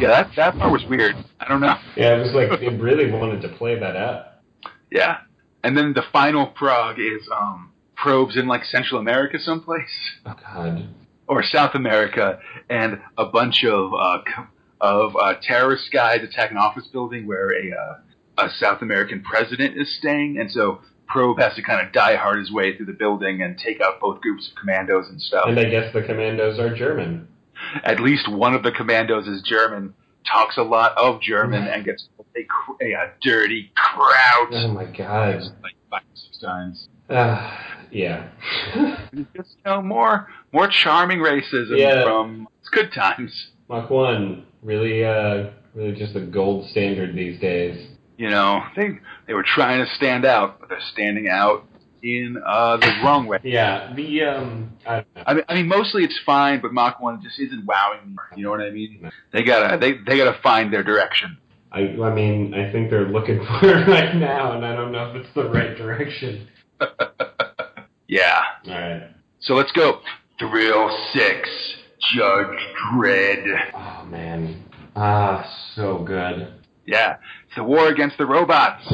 [0.00, 1.14] Yeah, that that part was weird.
[1.38, 1.76] I don't know.
[1.96, 4.42] Yeah, it was like they really wanted to play that up.
[4.90, 5.18] Yeah,
[5.62, 9.90] and then the final prog is um, probes in like Central America someplace.
[10.26, 10.88] Oh god.
[11.28, 14.18] or South America, and a bunch of uh,
[14.84, 19.76] of uh, terrorist guys attack an office building where a uh, a South American president
[19.76, 22.92] is staying, and so Probe has to kind of die hard his way through the
[22.92, 25.44] building and take out both groups of commandos and stuff.
[25.46, 27.28] And I guess the commandos are German.
[27.84, 29.94] At least one of the commandos is German,
[30.30, 34.48] talks a lot of German, and gets a, a, a dirty crouch.
[34.52, 35.40] Oh my god.
[35.62, 36.88] Like five, six times.
[37.08, 37.56] Uh,
[37.92, 38.28] yeah.
[39.36, 42.02] Just you know more more charming racism Yeah.
[42.04, 43.50] from it's good times.
[43.68, 47.88] Mach 1, really, uh, really just the gold standard these days.
[48.16, 51.66] You know they they were trying to stand out, but they're standing out
[52.02, 53.38] in uh, the wrong way.
[53.42, 55.04] Yeah, the, um, I.
[55.26, 58.16] I mean, I mean, mostly it's fine, but Mach One just isn't wowing me.
[58.36, 59.10] You know what I mean?
[59.32, 61.38] They gotta they they gotta find their direction.
[61.72, 65.10] I, I mean, I think they're looking for it right now, and I don't know
[65.10, 66.48] if it's the right direction.
[68.08, 68.42] Yeah.
[68.66, 69.10] Alright.
[69.40, 70.00] So let's go.
[70.38, 71.48] Thrill six.
[72.12, 72.58] Judge
[72.92, 73.70] Dredd.
[73.74, 74.62] Oh, man.
[74.96, 76.52] Ah, so good.
[76.86, 77.16] Yeah.
[77.48, 78.86] It's a war against the robots.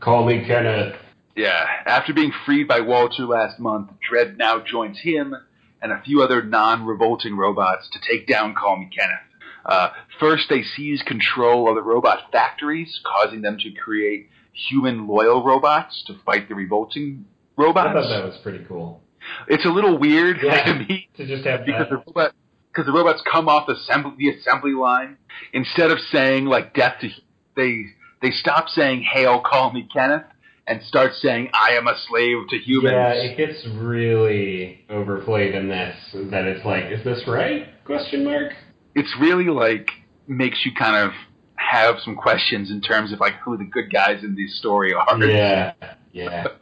[0.00, 0.94] Call me Kenneth.
[1.36, 1.64] Yeah.
[1.86, 5.34] After being freed by Walter last month, Dredd now joins him
[5.82, 9.18] and a few other non-revolting robots to take down Call Me Kenneth.
[9.64, 15.44] Uh, first, they seize control of the robot factories, causing them to create human loyal
[15.44, 17.26] robots to fight the revolting
[17.58, 17.88] robots.
[17.90, 19.02] I thought that was pretty cool.
[19.48, 20.64] It's a little weird Yeah.
[20.72, 21.90] to me To just have because that.
[21.90, 22.32] the robot
[22.76, 25.16] because the robots come off the assembly the assembly line
[25.52, 27.08] instead of saying like death to
[27.56, 27.86] they
[28.20, 30.24] they stop saying hail call me Kenneth
[30.66, 32.92] and start saying I am a slave to humans.
[32.92, 35.96] Yeah, it gets really overplayed in this.
[36.12, 37.68] That it's like, is this right?
[37.84, 38.52] Question mark.
[38.94, 39.90] It's really like
[40.26, 41.12] makes you kind of
[41.54, 45.24] have some questions in terms of like who the good guys in this story are.
[45.24, 45.72] Yeah,
[46.12, 46.46] yeah.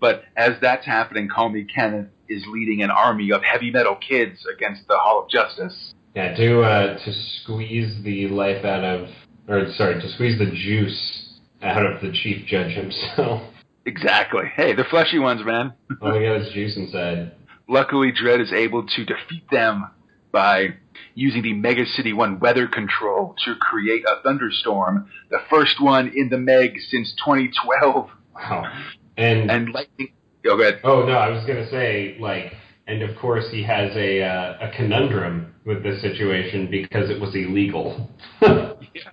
[0.00, 4.44] But as that's happening, Call Me Kenneth is leading an army of heavy metal kids
[4.56, 5.94] against the Hall of Justice.
[6.14, 9.08] Yeah, to uh, to squeeze the life out of,
[9.48, 13.42] or sorry, to squeeze the juice out of the chief judge himself.
[13.86, 14.44] Exactly.
[14.56, 15.74] Hey, they're fleshy ones, man.
[16.00, 17.32] All we got is juice inside.
[17.68, 19.90] Luckily, Dredd is able to defeat them
[20.32, 20.68] by
[21.14, 26.30] using the Mega City 1 weather control to create a thunderstorm, the first one in
[26.30, 28.08] the Meg since 2012.
[28.34, 28.72] Wow.
[29.16, 30.12] And, And lightning.
[30.46, 30.80] Oh, go ahead.
[30.84, 32.52] oh no, I was gonna say like,
[32.86, 37.34] and of course he has a uh, a conundrum with this situation because it was
[37.34, 38.10] illegal.
[38.94, 39.10] Yeah,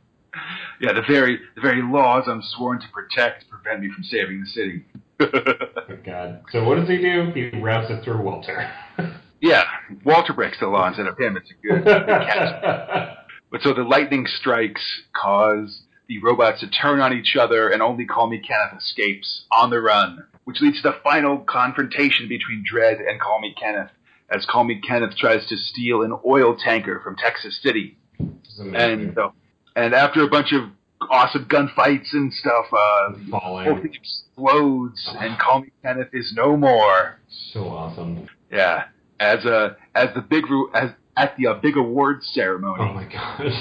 [0.79, 4.47] yeah, the very the very laws I'm sworn to protect prevent me from saving the
[4.47, 4.85] city.
[5.19, 6.43] oh God.
[6.51, 7.31] So what does he do?
[7.33, 8.69] He routes it through Walter.
[9.41, 9.63] yeah,
[10.05, 11.37] Walter breaks the law instead of him.
[11.37, 13.17] It's a good, good catch.
[13.51, 14.81] But so the lightning strikes
[15.13, 19.69] cause the robots to turn on each other, and only Call Me Kenneth escapes on
[19.69, 23.91] the run, which leads to the final confrontation between Dredd and Call Me Kenneth,
[24.29, 27.97] as Call Me Kenneth tries to steal an oil tanker from Texas City.
[28.19, 29.09] This is amazing.
[29.09, 29.29] And uh,
[29.75, 30.69] and after a bunch of
[31.09, 36.55] awesome gunfights and stuff, uh, the whole thing explodes, and Call Me Kenneth is no
[36.57, 37.19] more.
[37.53, 38.27] So awesome.
[38.51, 38.85] Yeah,
[39.19, 43.51] as a as the big as at the uh, big awards ceremony Oh my god.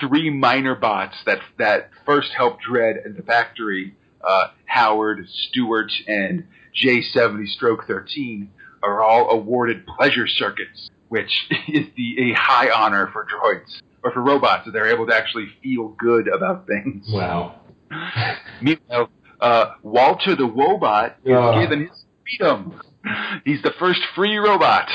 [0.00, 6.44] three minor bots that that first helped Dredd at the factory, uh, Howard, Stewart, and
[6.82, 8.50] J70 Stroke 13,
[8.82, 11.30] are all awarded pleasure circuits, which
[11.68, 15.46] is the a high honor for droids or for robots that they're able to actually
[15.62, 17.06] feel good about things.
[17.08, 17.60] Wow.
[18.60, 21.60] Meanwhile, uh, Walter the Wobot is Ugh.
[21.62, 22.04] given his
[22.38, 22.80] freedom.
[23.44, 24.88] He's the first free robot.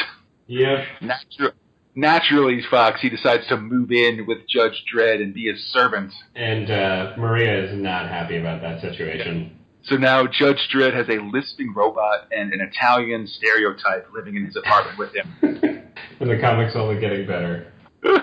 [0.48, 0.86] Yep.
[1.02, 1.52] Natu-
[1.98, 6.14] naturally, Fox, he decides to move in with Judge Dredd and be his servant.
[6.36, 9.58] And uh, Maria is not happy about that situation.
[9.84, 14.56] So now Judge Dredd has a lisping robot and an Italian stereotype living in his
[14.56, 15.34] apartment with him.
[16.20, 17.72] and the comic's only getting better.
[18.06, 18.18] uh,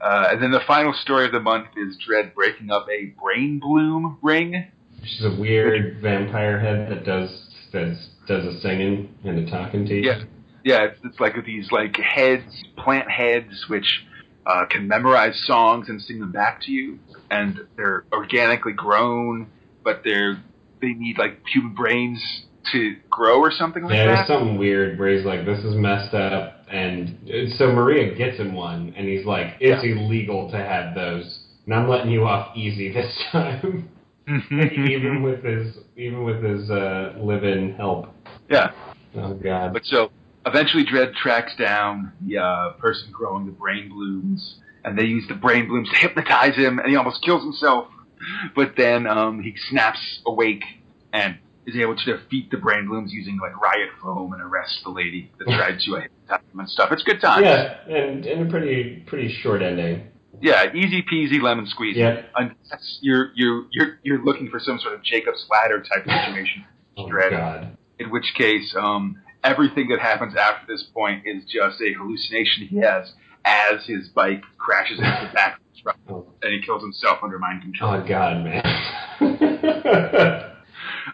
[0.00, 4.18] and then the final story of the month is Dredd breaking up a brain bloom
[4.22, 4.70] ring.
[5.02, 7.30] She's a weird vampire head that does
[7.72, 10.10] that does a singing and a talking to you.
[10.10, 10.22] Yeah.
[10.64, 12.44] Yeah, it's, it's like these like heads,
[12.76, 14.04] plant heads, which
[14.46, 16.98] uh, can memorize songs and sing them back to you,
[17.30, 19.50] and they're organically grown,
[19.84, 20.42] but they're
[20.80, 22.22] they need like human brains
[22.72, 24.14] to grow or something like Yeah, that.
[24.16, 28.38] there's something weird where he's like, "This is messed up," and uh, so Maria gets
[28.38, 32.56] him one, and he's like, "It's illegal to have those, and I'm letting you off
[32.56, 33.88] easy this time."
[34.28, 38.08] even with his even with his uh, live-in help.
[38.50, 38.72] yeah,
[39.14, 39.72] Oh God.
[39.72, 40.10] but so
[40.48, 45.34] eventually Dredd tracks down the uh, person growing the brain blooms, and they use the
[45.34, 47.88] brain blooms to hypnotize him, and he almost kills himself.
[48.54, 50.64] But then um, he snaps awake
[51.12, 54.90] and is able to defeat the brain blooms using like riot foam and arrest the
[54.90, 56.90] lady that tried to hypnotize him and stuff.
[56.92, 57.44] It's good times.
[57.44, 60.08] Yeah, and and a pretty pretty short ending.
[60.40, 61.96] Yeah, easy peasy lemon squeezy.
[61.96, 62.22] Yeah.
[62.34, 66.64] Unless you're you're you're you're looking for some sort of Jacob's ladder type situation.
[66.96, 67.30] Oh Dredd.
[67.30, 67.76] God.
[67.98, 72.76] In which case, um, everything that happens after this point is just a hallucination he
[72.78, 73.12] has
[73.44, 77.18] as his bike crashes into the back of the truck Oh, and he kills himself
[77.22, 77.94] under mind control.
[77.94, 78.62] oh God, man.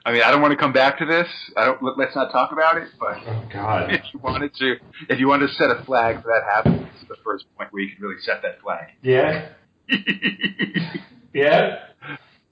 [0.06, 1.26] I mean, I don't want to come back to this.
[1.56, 1.82] I don't.
[1.82, 2.88] Let, let's not talk about it.
[3.00, 3.92] But oh God.
[3.92, 4.74] if you wanted to,
[5.08, 7.72] if you wanted to set a flag for that happening, this is the first point
[7.72, 8.88] where you can really set that flag.
[9.02, 9.48] Yeah.
[11.32, 11.86] Yeah.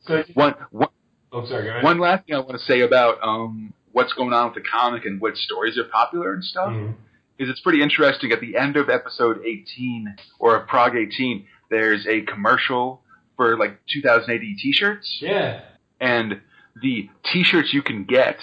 [0.08, 0.24] So.
[0.34, 0.88] one, one,
[1.30, 1.82] Oh, sorry.
[1.84, 5.04] One last thing I want to say about um, what's going on with the comic
[5.04, 6.94] and what stories are popular and stuff Mhm.
[7.38, 8.32] is it's pretty interesting.
[8.32, 13.02] At the end of episode 18 or of Prog 18, there's a commercial
[13.36, 15.60] for like 2000 AD T-shirts, Yeah.
[16.00, 16.40] and
[16.80, 18.38] the T-shirts you can get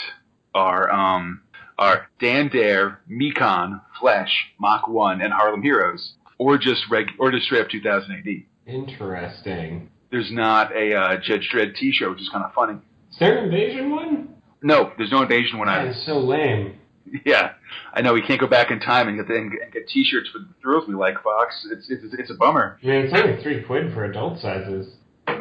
[0.53, 1.41] are um,
[1.77, 7.45] are Dan Dare, Mekon, Flesh, Mach One, and Harlem Heroes, or just reg or just
[7.45, 8.45] straight up 2000 AD.
[8.65, 9.89] Interesting.
[10.11, 12.79] There's not a uh, Judge Dredd T-shirt, which is kind of funny.
[13.11, 14.18] Is there an invasion one?
[14.61, 15.89] No, there's no invasion one That either.
[15.91, 16.75] is so lame.
[17.25, 17.53] Yeah,
[17.93, 19.87] I know we can't go back in time and get the, and get- and get
[19.87, 21.65] T-shirts for the thrills we like, Fox.
[21.71, 22.77] It's it's, it's a bummer.
[22.83, 24.93] I mean, it's only three quid for adult sizes.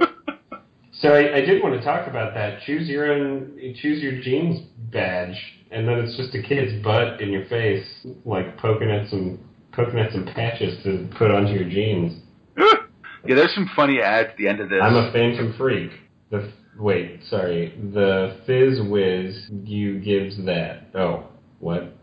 [1.01, 2.61] So I, I did want to talk about that.
[2.67, 5.37] Choose your own, choose your jeans badge,
[5.71, 7.87] and then it's just a kid's butt in your face,
[8.25, 9.39] like poking at some
[9.71, 12.21] poking at some patches to put onto your jeans.
[12.59, 14.81] yeah, there's some funny ads at the end of this.
[14.83, 15.93] I'm a phantom freak.
[16.33, 20.89] The wait, sorry, the fizz whiz you gives that.
[20.95, 21.25] Oh,
[21.61, 21.95] what?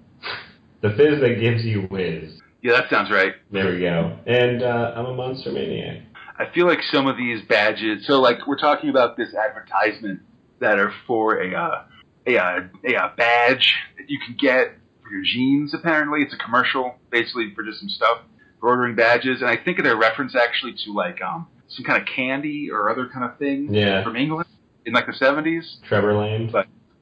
[0.82, 2.40] The fizz that gives you whiz.
[2.62, 3.34] yeah, that sounds right.
[3.52, 4.18] There we go.
[4.28, 6.02] And uh, I'm a monster maniac.
[6.38, 8.06] I feel like some of these badges.
[8.06, 10.20] So, like, we're talking about this advertisement
[10.60, 11.84] that are for a uh,
[12.28, 14.74] a, uh, a uh, badge that you can get
[15.04, 15.74] for your jeans.
[15.74, 18.20] Apparently, it's a commercial, basically for just some stuff
[18.60, 19.42] for ordering badges.
[19.42, 22.90] And I think they're a reference actually to like um, some kind of candy or
[22.90, 24.45] other kind of thing Yeah, from England
[24.86, 25.78] in like the seventies.
[25.88, 26.52] Trevor Lane.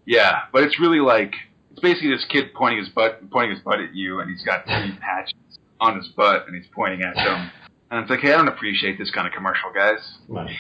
[0.05, 1.33] Yeah, but it's really like
[1.71, 4.65] it's basically this kid pointing his butt pointing his butt at you, and he's got
[4.65, 5.33] three patches
[5.79, 7.51] on his butt, and he's pointing at them.
[7.91, 9.99] And it's like, hey, I don't appreciate this kind of commercial, guys.
[10.27, 10.57] money.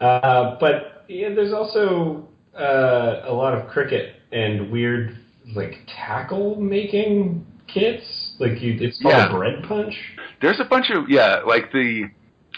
[0.00, 2.28] Uh, but yeah, there's also
[2.58, 5.16] uh, a lot of cricket and weird
[5.54, 8.34] like tackle making kits.
[8.38, 9.30] Like you, it's called Yeah.
[9.32, 9.94] bread punch.
[10.40, 12.04] There's a bunch of yeah, like the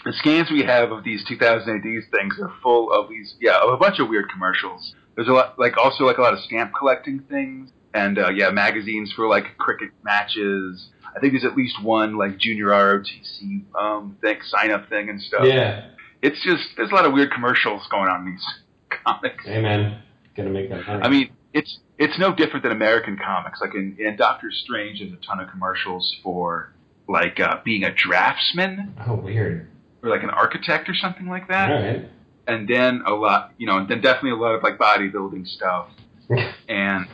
[0.05, 3.73] the scans we have of these 2000 AD things are full of these yeah, of
[3.73, 4.95] a bunch of weird commercials.
[5.15, 8.51] There's a lot like also like a lot of stamp collecting things and uh, yeah,
[8.51, 10.89] magazines for like cricket matches.
[11.15, 15.19] I think there's at least one like junior ROTC um thing sign up thing and
[15.19, 15.41] stuff.
[15.43, 15.87] Yeah.
[16.21, 18.45] It's just there's a lot of weird commercials going on in these
[19.05, 19.43] comics.
[19.43, 20.01] Hey man,
[20.37, 21.01] gonna make that money.
[21.01, 23.59] I mean, it's it's no different than American comics.
[23.59, 26.73] Like in, in Doctor Strange, there's a ton of commercials for
[27.07, 29.67] like uh, being a draftsman oh weird.
[30.05, 31.67] Or like an architect or something like that.
[31.67, 32.09] Right.
[32.47, 35.89] And then a lot, you know, and then definitely a lot of like bodybuilding stuff
[36.69, 37.07] and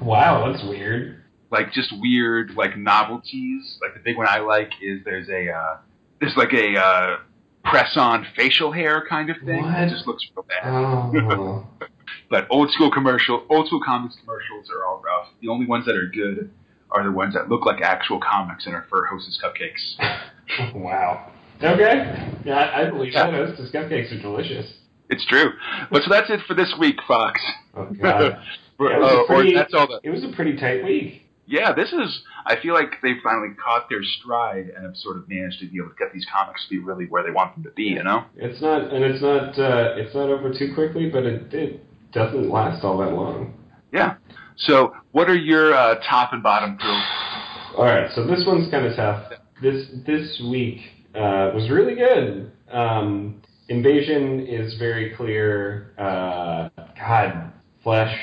[0.00, 1.22] wow, that's weird.
[1.50, 3.78] like just weird like novelties.
[3.80, 5.76] Like the big one I like is there's a uh,
[6.20, 7.16] there's like a uh,
[7.64, 9.62] press on facial hair kind of thing.
[9.62, 9.80] What?
[9.82, 10.66] It just looks real bad.
[10.66, 11.66] Oh.
[12.30, 15.28] But old school commercial, old school comics commercials are all rough.
[15.40, 16.50] The only ones that are good
[16.90, 20.74] are the ones that look like actual comics and are for Hostess cupcakes.
[20.74, 21.30] wow.
[21.62, 22.30] Okay.
[22.44, 23.30] Yeah, I, I believe Yeah.
[23.30, 23.48] that.
[23.48, 24.66] Hostess cupcakes are delicious.
[25.10, 25.50] It's true.
[25.90, 27.40] But so that's it for this week, Fox.
[27.76, 28.38] Oh god.
[28.80, 30.00] Yeah, it was a uh, pretty- that's all the.
[30.02, 31.22] it was a pretty tight week.
[31.46, 32.22] Yeah, this is.
[32.44, 35.76] I feel like they finally caught their stride and have sort of managed to be
[35.78, 37.84] able to get these comics to be really where they want them to be.
[37.84, 38.24] You know.
[38.36, 42.50] It's not, and it's not, uh, it's not over too quickly, but it, it doesn't
[42.50, 43.54] last all that long.
[43.92, 44.14] Yeah.
[44.56, 47.04] So, what are your uh, top and bottom thrills?
[47.76, 49.32] All right, so this one's kind of tough.
[49.62, 50.80] This this week
[51.14, 52.50] uh, was really good.
[52.70, 55.92] Um, Invasion is very clear.
[55.98, 57.52] Uh, God,
[57.82, 58.14] Flesh,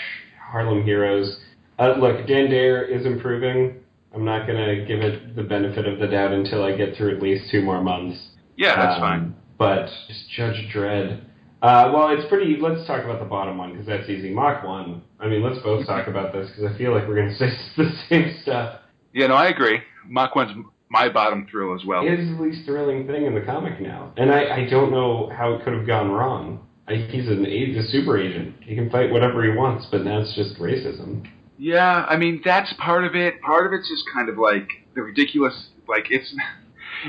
[0.51, 1.37] Harlem Heroes.
[1.79, 3.77] Uh, look, Dan Dare is improving.
[4.13, 7.21] I'm not gonna give it the benefit of the doubt until I get through at
[7.23, 8.19] least two more months.
[8.57, 9.35] Yeah, that's Um, fine.
[9.57, 11.21] But just Judge Dredd.
[11.61, 12.57] Uh, well, it's pretty.
[12.59, 14.31] Let's talk about the bottom one because that's easy.
[14.31, 15.01] Mach one.
[15.19, 17.49] I mean, let's both talk about this because I feel like we're going to say
[17.77, 18.79] the same stuff.
[19.13, 19.79] Yeah, no, I agree.
[20.07, 20.51] Mach one's
[20.91, 22.05] my bottom thrill as well.
[22.05, 25.31] It is the least thrilling thing in the comic now, and I, I don't know
[25.35, 26.67] how it could have gone wrong.
[26.85, 28.55] I, he's an a, a super agent.
[28.61, 31.25] He can fight whatever he wants, but now it's just racism.
[31.57, 33.41] Yeah, I mean that's part of it.
[33.41, 35.53] Part of it's just kind of like the ridiculous.
[35.87, 36.35] Like it's,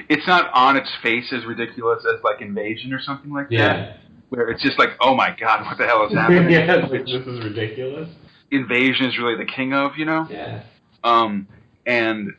[0.09, 3.57] it's not on its face as ridiculous as like Invasion or something like that.
[3.57, 3.97] Yeah,
[4.28, 6.51] Where it's just like, oh my god, what the hell is happening?
[6.51, 6.87] yeah.
[6.89, 8.09] Like this is ridiculous.
[8.53, 10.28] Invasion is really the king of, you know.
[10.30, 10.62] Yeah.
[11.03, 11.49] Um,
[11.87, 12.33] and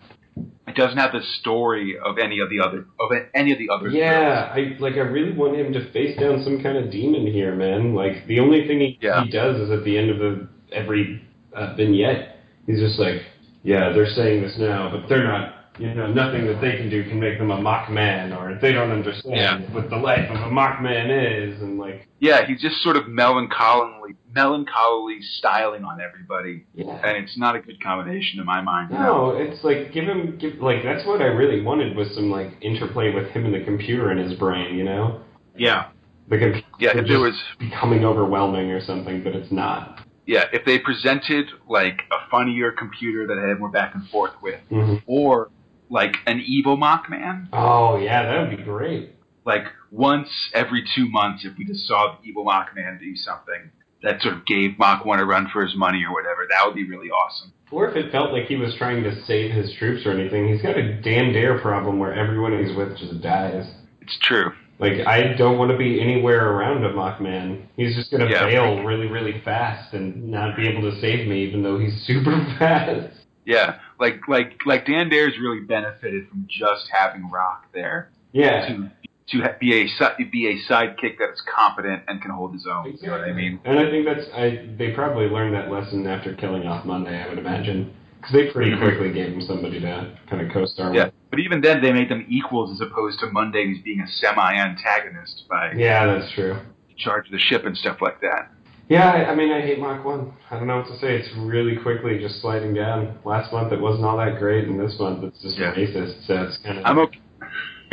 [0.67, 3.89] it doesn't have the story of any of the other of any of the other.
[3.89, 4.93] Yeah, I like.
[4.93, 7.93] I really want him to face down some kind of demon here, man.
[7.93, 9.23] Like the only thing he, Yeah.
[9.23, 11.21] he does is at the end of the every
[11.53, 13.21] uh, vignette, he's just like,
[13.63, 15.55] yeah, they're saying this now, but they're not.
[15.79, 18.71] You know, nothing that they can do can make them a Mach man, or they
[18.73, 19.59] don't understand Yeah.
[19.73, 23.07] what the life of a Mach man is, and like, Yeah, he's just sort of
[23.07, 26.99] melancholy, melancholy styling on everybody, yeah.
[27.05, 28.91] and it's not a good combination in my mind.
[28.91, 32.51] No, it's like give him give like that's what I really wanted was some like
[32.61, 35.21] interplay with him and the computer in his brain, you know?
[35.57, 35.89] Yeah,
[36.29, 36.97] The computer yeah.
[36.97, 39.99] If there was, becoming overwhelming or something, but it's not.
[40.25, 44.33] yeah, if they presented like a funnier computer that I had more back and forth
[44.41, 44.95] with, Mm-hmm.
[45.05, 45.51] or
[45.89, 49.11] like an evil Mach man, Oh yeah, that would be great.
[49.45, 53.69] like once every two months, if we just saw the evil Mach man do something
[54.03, 56.75] that sort of gave Mach one a run for his money or whatever, that would
[56.75, 57.51] be really awesome.
[57.71, 60.61] Or if it felt like he was trying to save his troops or anything, he's
[60.61, 63.65] got a Dan Dare problem where everyone he's with just dies.
[64.01, 64.51] It's true.
[64.79, 67.67] Like I don't want to be anywhere around a Mach man.
[67.77, 68.45] He's just gonna Yeah.
[68.49, 72.31] fail really, really fast and not be able to save me, even though he's super
[72.59, 73.13] fast.
[73.45, 78.67] Yeah, like like like Dan Dare's really benefited from just having Rock there Yeah.
[78.67, 78.91] to
[79.29, 79.87] to be a
[80.31, 82.97] be a sidekick that's competent and can hold his own.
[83.01, 83.59] You know what I mean?
[83.65, 84.69] And I think that's I.
[84.77, 87.21] They probably learned that lesson after killing off Monday.
[87.23, 88.79] I would imagine because they pretty Mhm.
[88.79, 91.13] quickly gave him somebody to kind of co-star Yeah, with.
[91.29, 95.43] but even then, they made them equals as opposed to Monday who's being a semi-antagonist
[95.49, 96.55] by Yeah, that's true.
[96.97, 98.49] charge the ship and stuff like that.
[98.89, 100.33] Yeah, I, I mean, I hate Mach One.
[100.51, 101.15] I don't know what to say.
[101.15, 103.17] It's really quickly just sliding down.
[103.25, 105.73] Last month it wasn't all that great, and this month it's just Yeah.
[105.73, 106.25] racist.
[106.27, 106.85] So it's kind of.
[106.85, 107.19] I'm okay.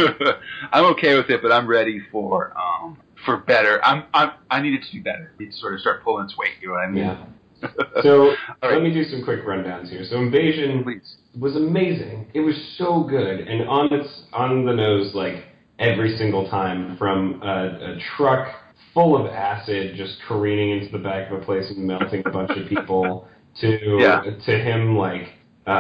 [0.73, 3.85] I'm okay with it, but I'm ready for um for better.
[3.85, 5.33] I'm I'm I need it to do better.
[5.39, 6.53] Need to sort of start pulling its weight.
[6.61, 7.05] You know what I mean?
[7.05, 7.25] Yeah.
[8.03, 10.03] So All let me do some quick rundowns here.
[10.09, 11.17] So Invasion please.
[11.39, 12.27] was amazing.
[12.33, 15.45] It was so good and on its on the nose like
[15.79, 18.49] every single time from a, a truck
[18.95, 22.51] full of acid just careening into the back of a place and melting a bunch
[22.53, 23.29] of people
[23.61, 23.69] to
[24.01, 24.23] Yeah.
[24.23, 25.29] to him like
[25.67, 25.71] uh,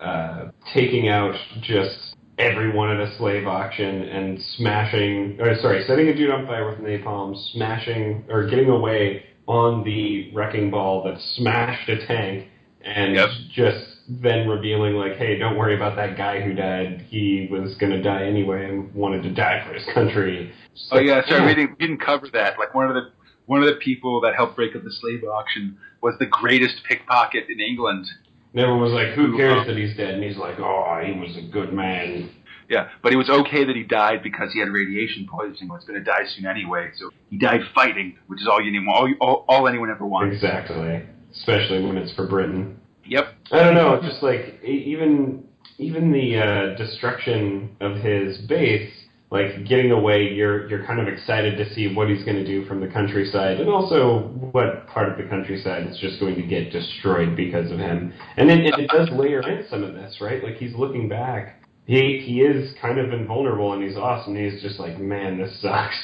[0.00, 2.09] uh, taking out just
[2.40, 6.78] everyone at a slave auction and smashing or sorry setting a dude on fire with
[6.78, 12.48] napalm smashing or getting away on the wrecking ball that smashed a tank
[12.82, 13.28] and Yep.
[13.52, 17.04] just then revealing like, hey, don't worry about that guy who died.
[17.10, 20.50] He was gonna die anyway and wanted to die for his country.
[20.74, 21.46] Just Oh yeah, sorry, yeah.
[21.46, 22.58] we didn't, we didn't cover that.
[22.58, 23.10] Like one of the
[23.46, 27.44] one of the people that helped break up the slave auction was the greatest pickpocket
[27.50, 28.06] in England.
[28.52, 30.14] And everyone was like, who cares that he's dead?
[30.14, 32.30] And he's like, oh, he was a good man.
[32.68, 35.68] Yeah, but it was okay that he died because he had radiation poisoning.
[35.68, 38.86] Was going to die soon anyway, so he died fighting, which is all you need,
[38.88, 40.36] all, all, all anyone ever wants.
[40.36, 41.02] Exactly.
[41.32, 42.78] Especially when it's for Britain.
[43.06, 43.34] Yep.
[43.50, 43.94] I don't know.
[43.94, 45.44] It's just like even
[45.78, 48.92] even the uh, destruction of his base,
[49.30, 50.32] like getting away.
[50.32, 53.60] You're you're kind of excited to see what he's going to do from the countryside,
[53.60, 57.78] and also what part of the countryside is just going to get destroyed because of
[57.78, 58.12] him.
[58.36, 60.42] And then and it does layer in some of this, right?
[60.42, 61.62] Like he's looking back.
[61.86, 64.36] He he is kind of invulnerable, and he's awesome.
[64.36, 65.96] He's just like, man, this sucks.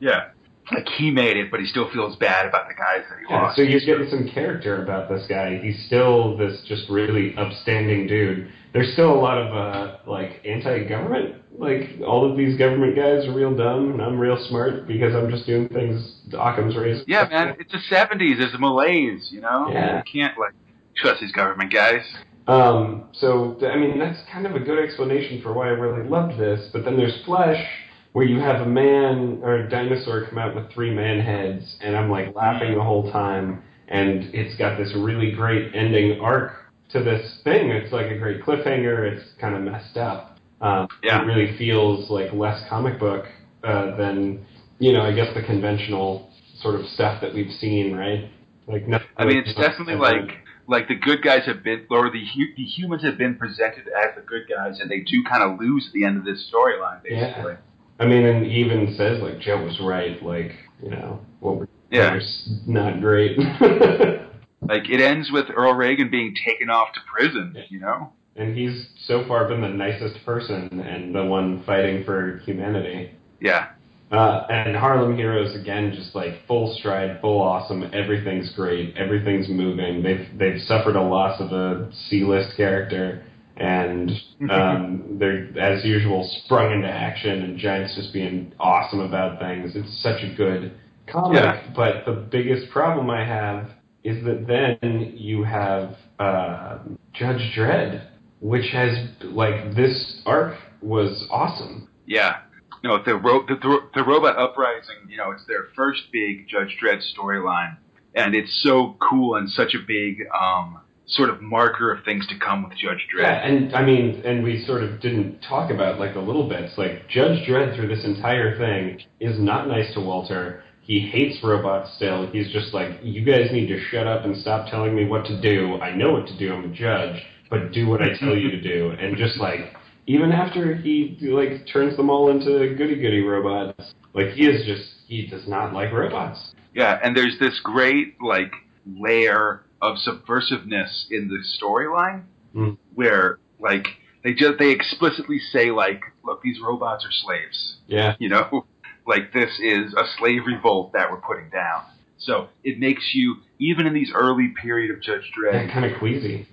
[0.00, 0.28] Yeah.
[0.72, 3.42] Like he made it, but he still feels bad about the guys that he Yeah,
[3.42, 3.56] lost.
[3.56, 5.58] so you're getting some character about this guy.
[5.58, 8.50] He's still this just really upstanding dude.
[8.72, 11.36] There's still a lot of uh, like anti-government.
[11.56, 15.30] Like all of these government guys are real dumb, and I'm real smart because I'm
[15.30, 17.04] just doing things Occam's razor.
[17.06, 18.38] yeah, man, it's the '70s.
[18.38, 19.68] There's a malaise, you know.
[19.70, 19.98] Yeah.
[19.98, 20.52] You can't like
[20.96, 22.02] trust these government guys.
[22.46, 26.38] Um, so I mean that's kind of a good explanation for why I really loved
[26.38, 26.70] this.
[26.72, 27.64] But then there's Flesh,
[28.12, 31.96] where you have a man or a dinosaur come out with three man heads, and
[31.96, 33.62] I'm like laughing the whole time.
[33.88, 36.52] And it's got this really great ending arc
[36.90, 37.70] to this thing.
[37.70, 39.12] It's like a great cliffhanger.
[39.12, 40.33] It's kind of messed up.
[40.64, 41.22] Um, Yeah.
[41.22, 43.26] It really feels like less comic book
[43.62, 44.44] uh, than
[44.78, 48.30] you know I guess the conventional sort of stuff that we've seen, right?
[48.66, 50.30] Like nothing I mean, it's definitely like
[50.66, 52.24] like the good guys have been, or the
[52.56, 55.86] the humans have been presented as the good guys, and they do kind of lose
[55.88, 57.52] at the end of this storyline, basically.
[57.52, 57.58] Yeah.
[58.00, 60.20] I mean, and even says like Joe was right.
[60.22, 60.52] Like
[60.82, 62.18] you know, what we're Yeah.
[62.66, 63.38] not great.
[64.66, 67.54] Like it ends with Earl Reagan being taken off to prison.
[67.68, 68.14] You know.
[68.36, 73.12] And he's so far been the nicest person and the one fighting for humanity.
[73.40, 73.68] Yeah.
[74.10, 77.82] Uh, and Harlem Heroes again, just like full stride, full awesome.
[77.92, 78.96] Everything's great.
[78.96, 80.02] Everything's moving.
[80.02, 83.24] They've they've suffered a loss of a C-list character,
[83.56, 84.10] and
[84.50, 87.42] um, they're as usual sprung into action.
[87.42, 89.72] And Giants just being awesome about things.
[89.74, 90.72] It's such a good
[91.10, 91.42] comic.
[91.42, 91.72] Yeah.
[91.74, 93.70] But the biggest problem I have
[94.04, 96.78] is that then you have uh,
[97.14, 98.06] Judge Dredd,
[98.40, 101.88] which has like this arc was awesome.
[102.06, 102.36] Yeah.
[102.82, 106.76] No, the, ro- the, the, the robot uprising, you know, it's their first big Judge
[106.82, 107.78] Dredd storyline.
[108.14, 112.38] and it's so cool and such a big um, sort of marker of things to
[112.38, 113.22] come with Judge Dredd.
[113.22, 116.72] Yeah, and I mean, and we sort of didn't talk about like the little bits.
[116.76, 120.62] Like Judge Dredd through this entire thing is not nice to Walter.
[120.82, 122.30] He hates robots still.
[122.30, 125.40] He's just like, you guys need to shut up and stop telling me what to
[125.40, 125.76] do.
[125.80, 126.52] I know what to do.
[126.52, 127.22] I'm a judge,
[127.54, 128.90] but do what I tell you to do.
[128.90, 129.60] And just like,
[130.06, 134.90] even after he like turns them all into goody goody robots, like he is just
[135.06, 136.52] he does not like robots.
[136.74, 138.52] Yeah, and there's this great like
[138.86, 142.24] layer of subversiveness in the storyline
[142.54, 142.78] Mm.
[142.94, 143.84] where like
[144.22, 147.78] they just they explicitly say like, look, these robots are slaves.
[147.88, 148.66] Yeah, You know,
[149.08, 151.82] like this is a slave revolt that we're putting down.
[152.16, 156.46] So it makes you even in these early period of Judge Dredd, kind of queasy.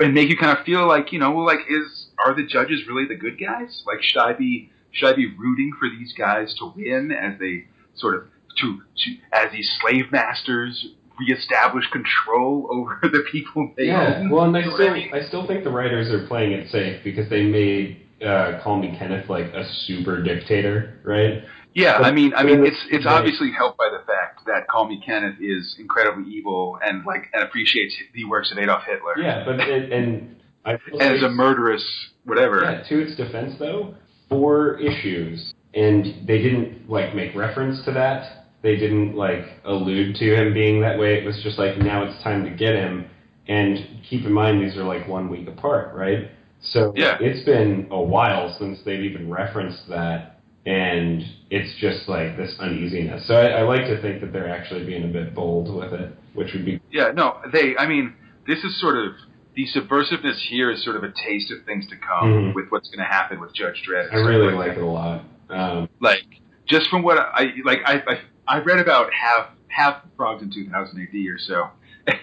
[0.00, 2.80] And make you kind of feel like you know, well, like is are the judges
[2.88, 3.82] really the good guys?
[3.86, 7.64] Like should I be should I be rooting for these guys to win as they
[7.94, 8.24] sort of
[8.60, 10.86] to, to as these slave masters
[11.18, 14.30] reestablish control over the people they Yeah, own?
[14.30, 15.24] well, and I You know what still I?
[15.24, 18.94] I still think the writers are playing it safe because they made uh, Call Me
[18.98, 21.42] Kenneth like a super dictator, right?
[21.74, 25.00] Yeah, I mean, I mean, it's- it's obviously helped by the fact that Call Me
[25.04, 29.14] Kenneth is incredibly evil and like and appreciates the works of Adolf Hitler.
[29.18, 31.84] Yeah, but and, and I will and is say- a murderous
[32.24, 32.62] whatever.
[32.62, 33.94] Yeah, to its defense though,
[34.28, 38.46] four issues, and they didn't like make reference to that.
[38.62, 41.14] They didn't like allude to him being that way.
[41.14, 43.06] It was just like now it's time to get him.
[43.48, 46.30] And keep in mind these are like one week apart, right?
[46.60, 47.16] So Yeah.
[47.20, 50.31] it's been a while since they've even referenced that,
[50.66, 53.26] and it's just like this uneasiness.
[53.26, 56.12] So I, I like to think that they're actually being a bit bold with it,
[56.34, 57.76] which would be Yeah, no, they.
[57.76, 58.14] I mean,
[58.46, 59.12] this is sort of
[59.54, 62.54] the subversiveness here is sort of a taste of things to come Mhm.
[62.54, 64.12] with what's going to happen with Judge Dredd.
[64.12, 65.24] I really like like it a lot.
[65.50, 66.24] Um, like
[66.66, 68.20] just from what I like I I,
[68.56, 71.68] I read about half half progs in 2000 AD or so,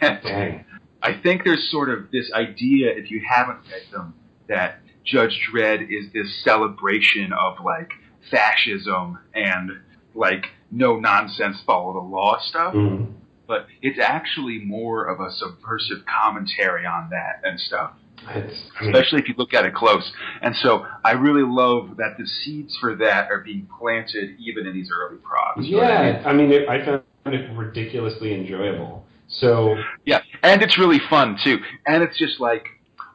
[0.01, 0.65] and dang.
[1.01, 4.13] I think there's sort of this idea if you haven't read them
[4.49, 7.91] that Judge Dredd is this celebration of like
[8.29, 9.71] fascism and
[10.15, 13.13] like no nonsense follow the law stuff, Mhm.
[13.47, 17.91] but it's actually more of a subversive commentary on that and stuff
[18.35, 20.11] It's, especially if you look at it close.
[20.41, 24.73] And so I really love that the seeds for that are being planted even in
[24.73, 25.65] these early progs.
[25.65, 26.13] You know what I mean?
[26.21, 29.05] Yeah, I mean, it, I found it ridiculously enjoyable.
[29.27, 31.59] So, Yeah, and it's really fun too.
[31.87, 32.65] And it's just like,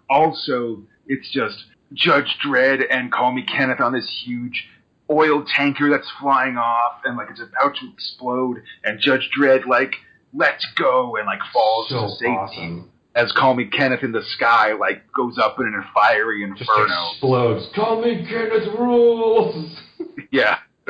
[0.09, 4.69] also, it's just Judge Dredd and Call Me Kenneth on this huge
[5.11, 8.63] oil tanker that's flying off and like it's about to explode.
[8.85, 9.95] And Judge Dredd like
[10.33, 12.91] lets go and like falls so to safety awesome.
[13.15, 17.13] as Call Me Kenneth in the sky like goes up in a fiery inferno, Just
[17.13, 17.67] explodes.
[17.75, 19.77] Call me Kenneth Rules!
[20.31, 20.59] Yeah,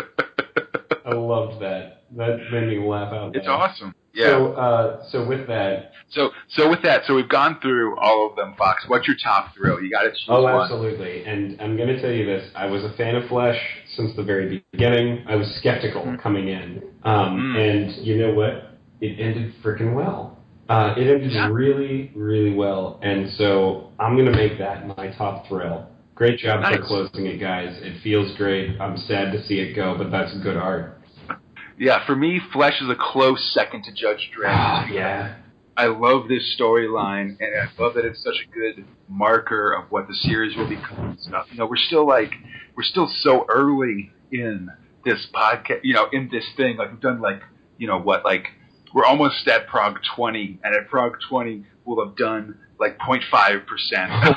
[1.06, 2.02] I loved that.
[2.16, 3.36] That made me laugh out Loud.
[3.36, 3.94] it's awesome.
[4.14, 4.26] Yeah.
[4.26, 8.36] So, uh, so with that, So, so with that, so we've gone through all of
[8.36, 8.84] them, Fox.
[8.86, 9.82] What's your top thrill?
[9.82, 10.62] You got to choose oh, one.
[10.62, 11.24] absolutely.
[11.24, 13.58] And I'm going to tell you this: I was a fan of Flesh
[13.96, 15.24] since the very beginning.
[15.28, 16.18] I was skeptical Mm.
[16.20, 17.56] coming in, um, Mm.
[17.58, 18.78] and you know what?
[19.00, 20.38] It ended freaking well.
[20.68, 21.48] Uh, it ended Yeah.
[21.50, 25.86] really, really well, and so I'm going to make that my top thrill.
[26.14, 27.76] Great job for closing it, guys.
[27.82, 28.80] It feels great.
[28.80, 31.00] I'm sad to see it go, but that's good art.
[31.76, 34.46] Yeah, for me, Flesh is a close second to Judge Dredd.
[34.48, 35.34] Ah, yeah.
[35.76, 40.06] I love this storyline, and I love that it's such a good marker of what
[40.08, 41.46] the series will become and stuff.
[41.50, 42.32] You know, we're still like,
[42.76, 44.70] we're still so early in
[45.04, 46.76] this podcast, you know, in this thing.
[46.76, 47.42] Like, we've done like,
[47.78, 48.46] you know, what, like,
[48.92, 53.62] we're almost at Prog 20, and at Prog 20, we'll have done like 0.5%.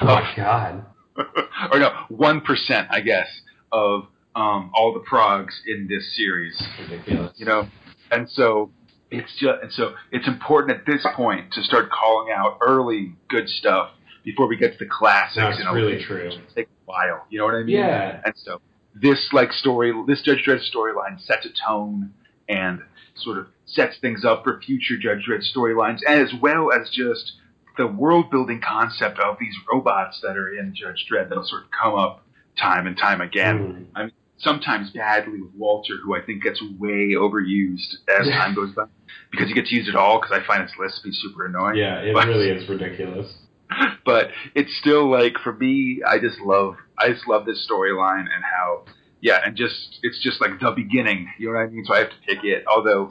[0.01, 0.85] Oh my god.
[1.71, 3.27] or no, 1%, I guess,
[3.71, 7.33] of um, all the progs in this series Ridiculous.
[7.37, 7.67] you know
[8.11, 8.71] and so
[9.11, 13.47] it's just and so it's important at this point to start calling out early good
[13.49, 13.91] stuff
[14.23, 16.27] before we get to the classics That's know really true.
[16.29, 18.21] it takes a while you know what i mean Yeah.
[18.25, 18.59] and so
[18.93, 22.11] this like story this judge dredd storyline sets a tone
[22.49, 22.81] and
[23.15, 27.33] sort of sets things up for future judge dredd storylines as well as just
[27.77, 31.69] the world building concept of these robots that are in judge dredd that'll sort of
[31.71, 32.23] come up
[32.59, 34.11] time and time again Mm.
[34.37, 38.85] Sometimes badly with Walter, who I think gets way overused as time goes by,
[39.31, 40.19] because he gets used at all.
[40.21, 41.75] Because I find his list to be super annoying.
[41.77, 43.33] Yeah, it But- really is ridiculous.
[44.05, 48.41] But it's still like for me, I just love, I just love this storyline and
[48.41, 48.85] how,
[49.19, 51.27] yeah, and just it's just like the beginning.
[51.37, 51.83] You know what I mean?
[51.83, 52.63] So I have to pick it.
[52.67, 53.09] Although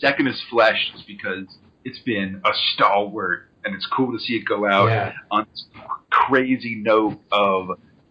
[0.00, 1.46] second is Flesh, just because
[1.86, 5.12] it's been a stalwart, and it's cool to see it go out Yeah.
[5.30, 5.64] on this
[6.10, 7.70] crazy note of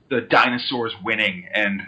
[0.09, 1.81] the dinosaurs winning and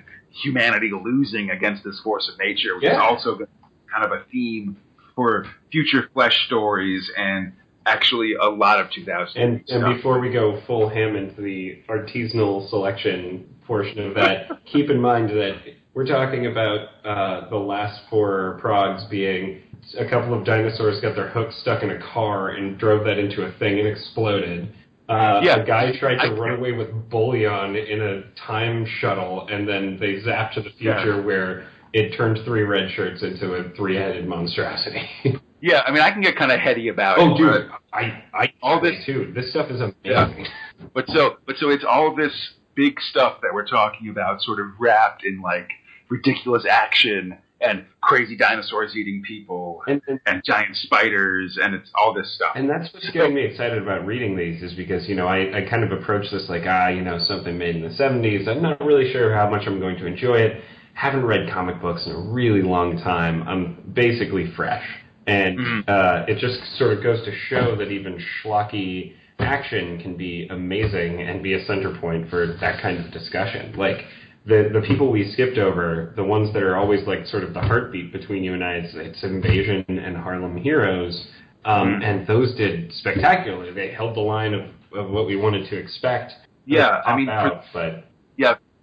[0.44, 4.78] humanity losing against this force of nature, which is also kind of a theme
[5.16, 7.54] for future Flesh stories and
[7.86, 9.42] actually a lot of 2000.
[9.42, 14.90] And, and before we go full ham into the artisanal selection portion of that, keep
[14.90, 15.56] in mind that
[15.94, 19.62] we're talking about uh, the last four progs being
[19.98, 23.44] a couple of dinosaurs got their hooks stuck in a car and drove that into
[23.44, 24.74] a thing and exploded.
[25.08, 25.58] Uh, Yeah.
[25.58, 29.98] a guy tried to I- run away with bullion in a time shuttle, and then
[30.00, 31.02] they zap to the Yeah.
[31.04, 35.08] future where it turned three red shirts into a three-headed monstrosity.
[35.62, 37.32] yeah, I mean, I can get kind of heady about oh, it.
[37.34, 39.32] Oh, dude, I I All this too.
[39.34, 39.96] This stuff is amazing.
[40.04, 40.30] Yeah.
[40.94, 42.34] But so, but so it's all this
[42.76, 45.70] big stuff that we're talking about, sort of wrapped in like
[46.10, 52.14] ridiculous action and crazy dinosaurs eating people And, and and giant spiders, and it's all
[52.14, 52.52] this stuff.
[52.56, 55.70] And that's what's getting me excited about reading these is because, you know, I, I
[55.70, 58.48] kind of approach this like, ah, you know, something made in the 70s.
[58.48, 60.62] I'm not really sure how much I'm going to enjoy it.
[60.94, 63.44] Haven't read comic books in a really long time.
[63.48, 64.86] I'm basically fresh.
[65.28, 65.90] And Mhm.
[65.90, 71.22] uh, it just sort of goes to show that even schlocky action can be amazing
[71.22, 73.74] and be a center point for that kind of discussion.
[73.76, 74.06] Like,
[74.46, 77.62] the, the people we skipped over, the ones that are always like sort of the
[77.62, 81.28] heartbeat between you and I, it's, it's Invasion and Harlem Heroes.
[81.66, 82.04] Um, Mhm.
[82.04, 83.72] and those did spectacularly.
[83.72, 86.34] They held the line of, of what we wanted to expect.
[86.66, 88.06] Yeah, I mean, for- out, but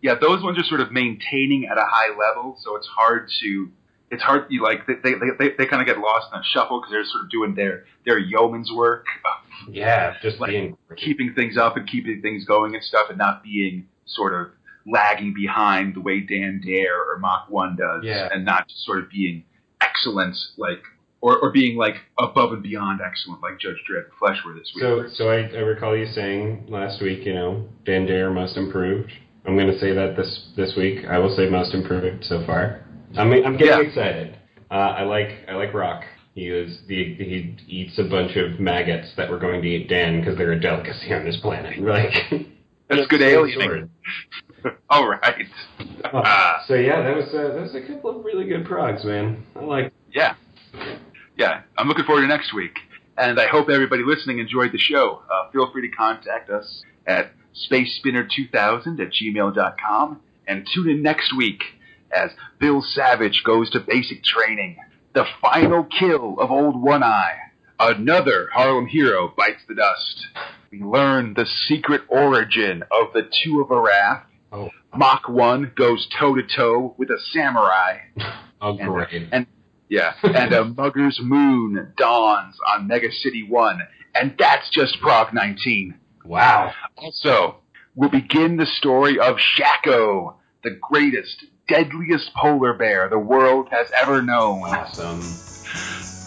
[0.05, 3.69] yeah, those ones are sort of maintaining at a high level, so it's hard to.
[4.11, 4.47] It's hard.
[4.51, 7.05] You like they they, they, they kind of get lost in a shuffle because they're
[7.05, 11.77] sort of doing their their yeoman's work, of yeah, just Like, being keeping things up
[11.77, 14.49] and keeping things going and stuff, and not being sort of
[14.87, 18.29] lagging behind the way Dan Dare or Mach One does, Yeah.
[18.33, 19.45] and not just sort of being
[19.81, 20.83] excellent like.
[21.25, 24.73] Or, or being like above and beyond excellent, like Judge Dredd and Flesh were this
[24.75, 24.83] week.
[24.83, 29.13] So, so I, I recall you saying last week, you know, Dan Dare most improved.
[29.47, 31.05] I'm going to say that this this week.
[31.09, 32.81] I will say most improved so far.
[33.17, 33.81] I'm I'm getting Yeah.
[33.83, 34.37] excited.
[34.69, 36.03] Uh, I like I like Rock.
[36.35, 40.19] He was the he eats a bunch of maggots that were going to eat Dan
[40.19, 41.79] because they're a delicacy on this planet.
[41.81, 42.15] Like
[42.89, 43.33] That's good Sword.
[43.33, 43.91] aliening.
[44.91, 45.47] All right.
[46.05, 49.43] Uh, so yeah, that was uh, that was a couple of really good progs, man.
[49.57, 49.93] I like.
[50.13, 50.35] Yeah.
[51.39, 51.63] Yeah.
[51.79, 52.77] I'm looking forward to next week.
[53.17, 55.23] And I hope everybody listening enjoyed the show.
[55.33, 57.33] Uh, feel free to contact us at
[57.71, 61.63] spacespinner2000 at gmail.com and tune in next week
[62.15, 64.77] as Bill Savage goes to basic training.
[65.15, 67.37] The final kill of Old One Eye.
[67.79, 70.27] Another Harlem hero bites the dust.
[70.71, 74.23] We learn the secret origin of the Two of Arath.
[74.53, 74.71] Oh.
[74.95, 77.99] Mach 1 goes toe to toe with a samurai.
[78.65, 79.29] Oh, And, uh, great.
[79.33, 79.47] and
[79.89, 83.81] yeah, and a Mugger's Moon dawns on Mega City One,
[84.15, 85.99] and that's just Prog 19.
[86.25, 86.73] Wow.
[86.97, 87.57] Also,
[87.97, 94.23] we'll begin the story of Shako, the greatest, deadliest polar bear the world has ever
[94.23, 94.63] known.
[94.63, 95.19] Awesome.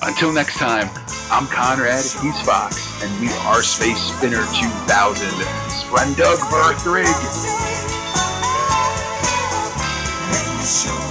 [0.05, 0.89] Until next time,
[1.32, 5.26] I'm Conrad, he's Fox, and we are Space Spinner 2000.
[5.71, 7.64] Sprendug Verthrig.
[10.66, 11.05] Shoot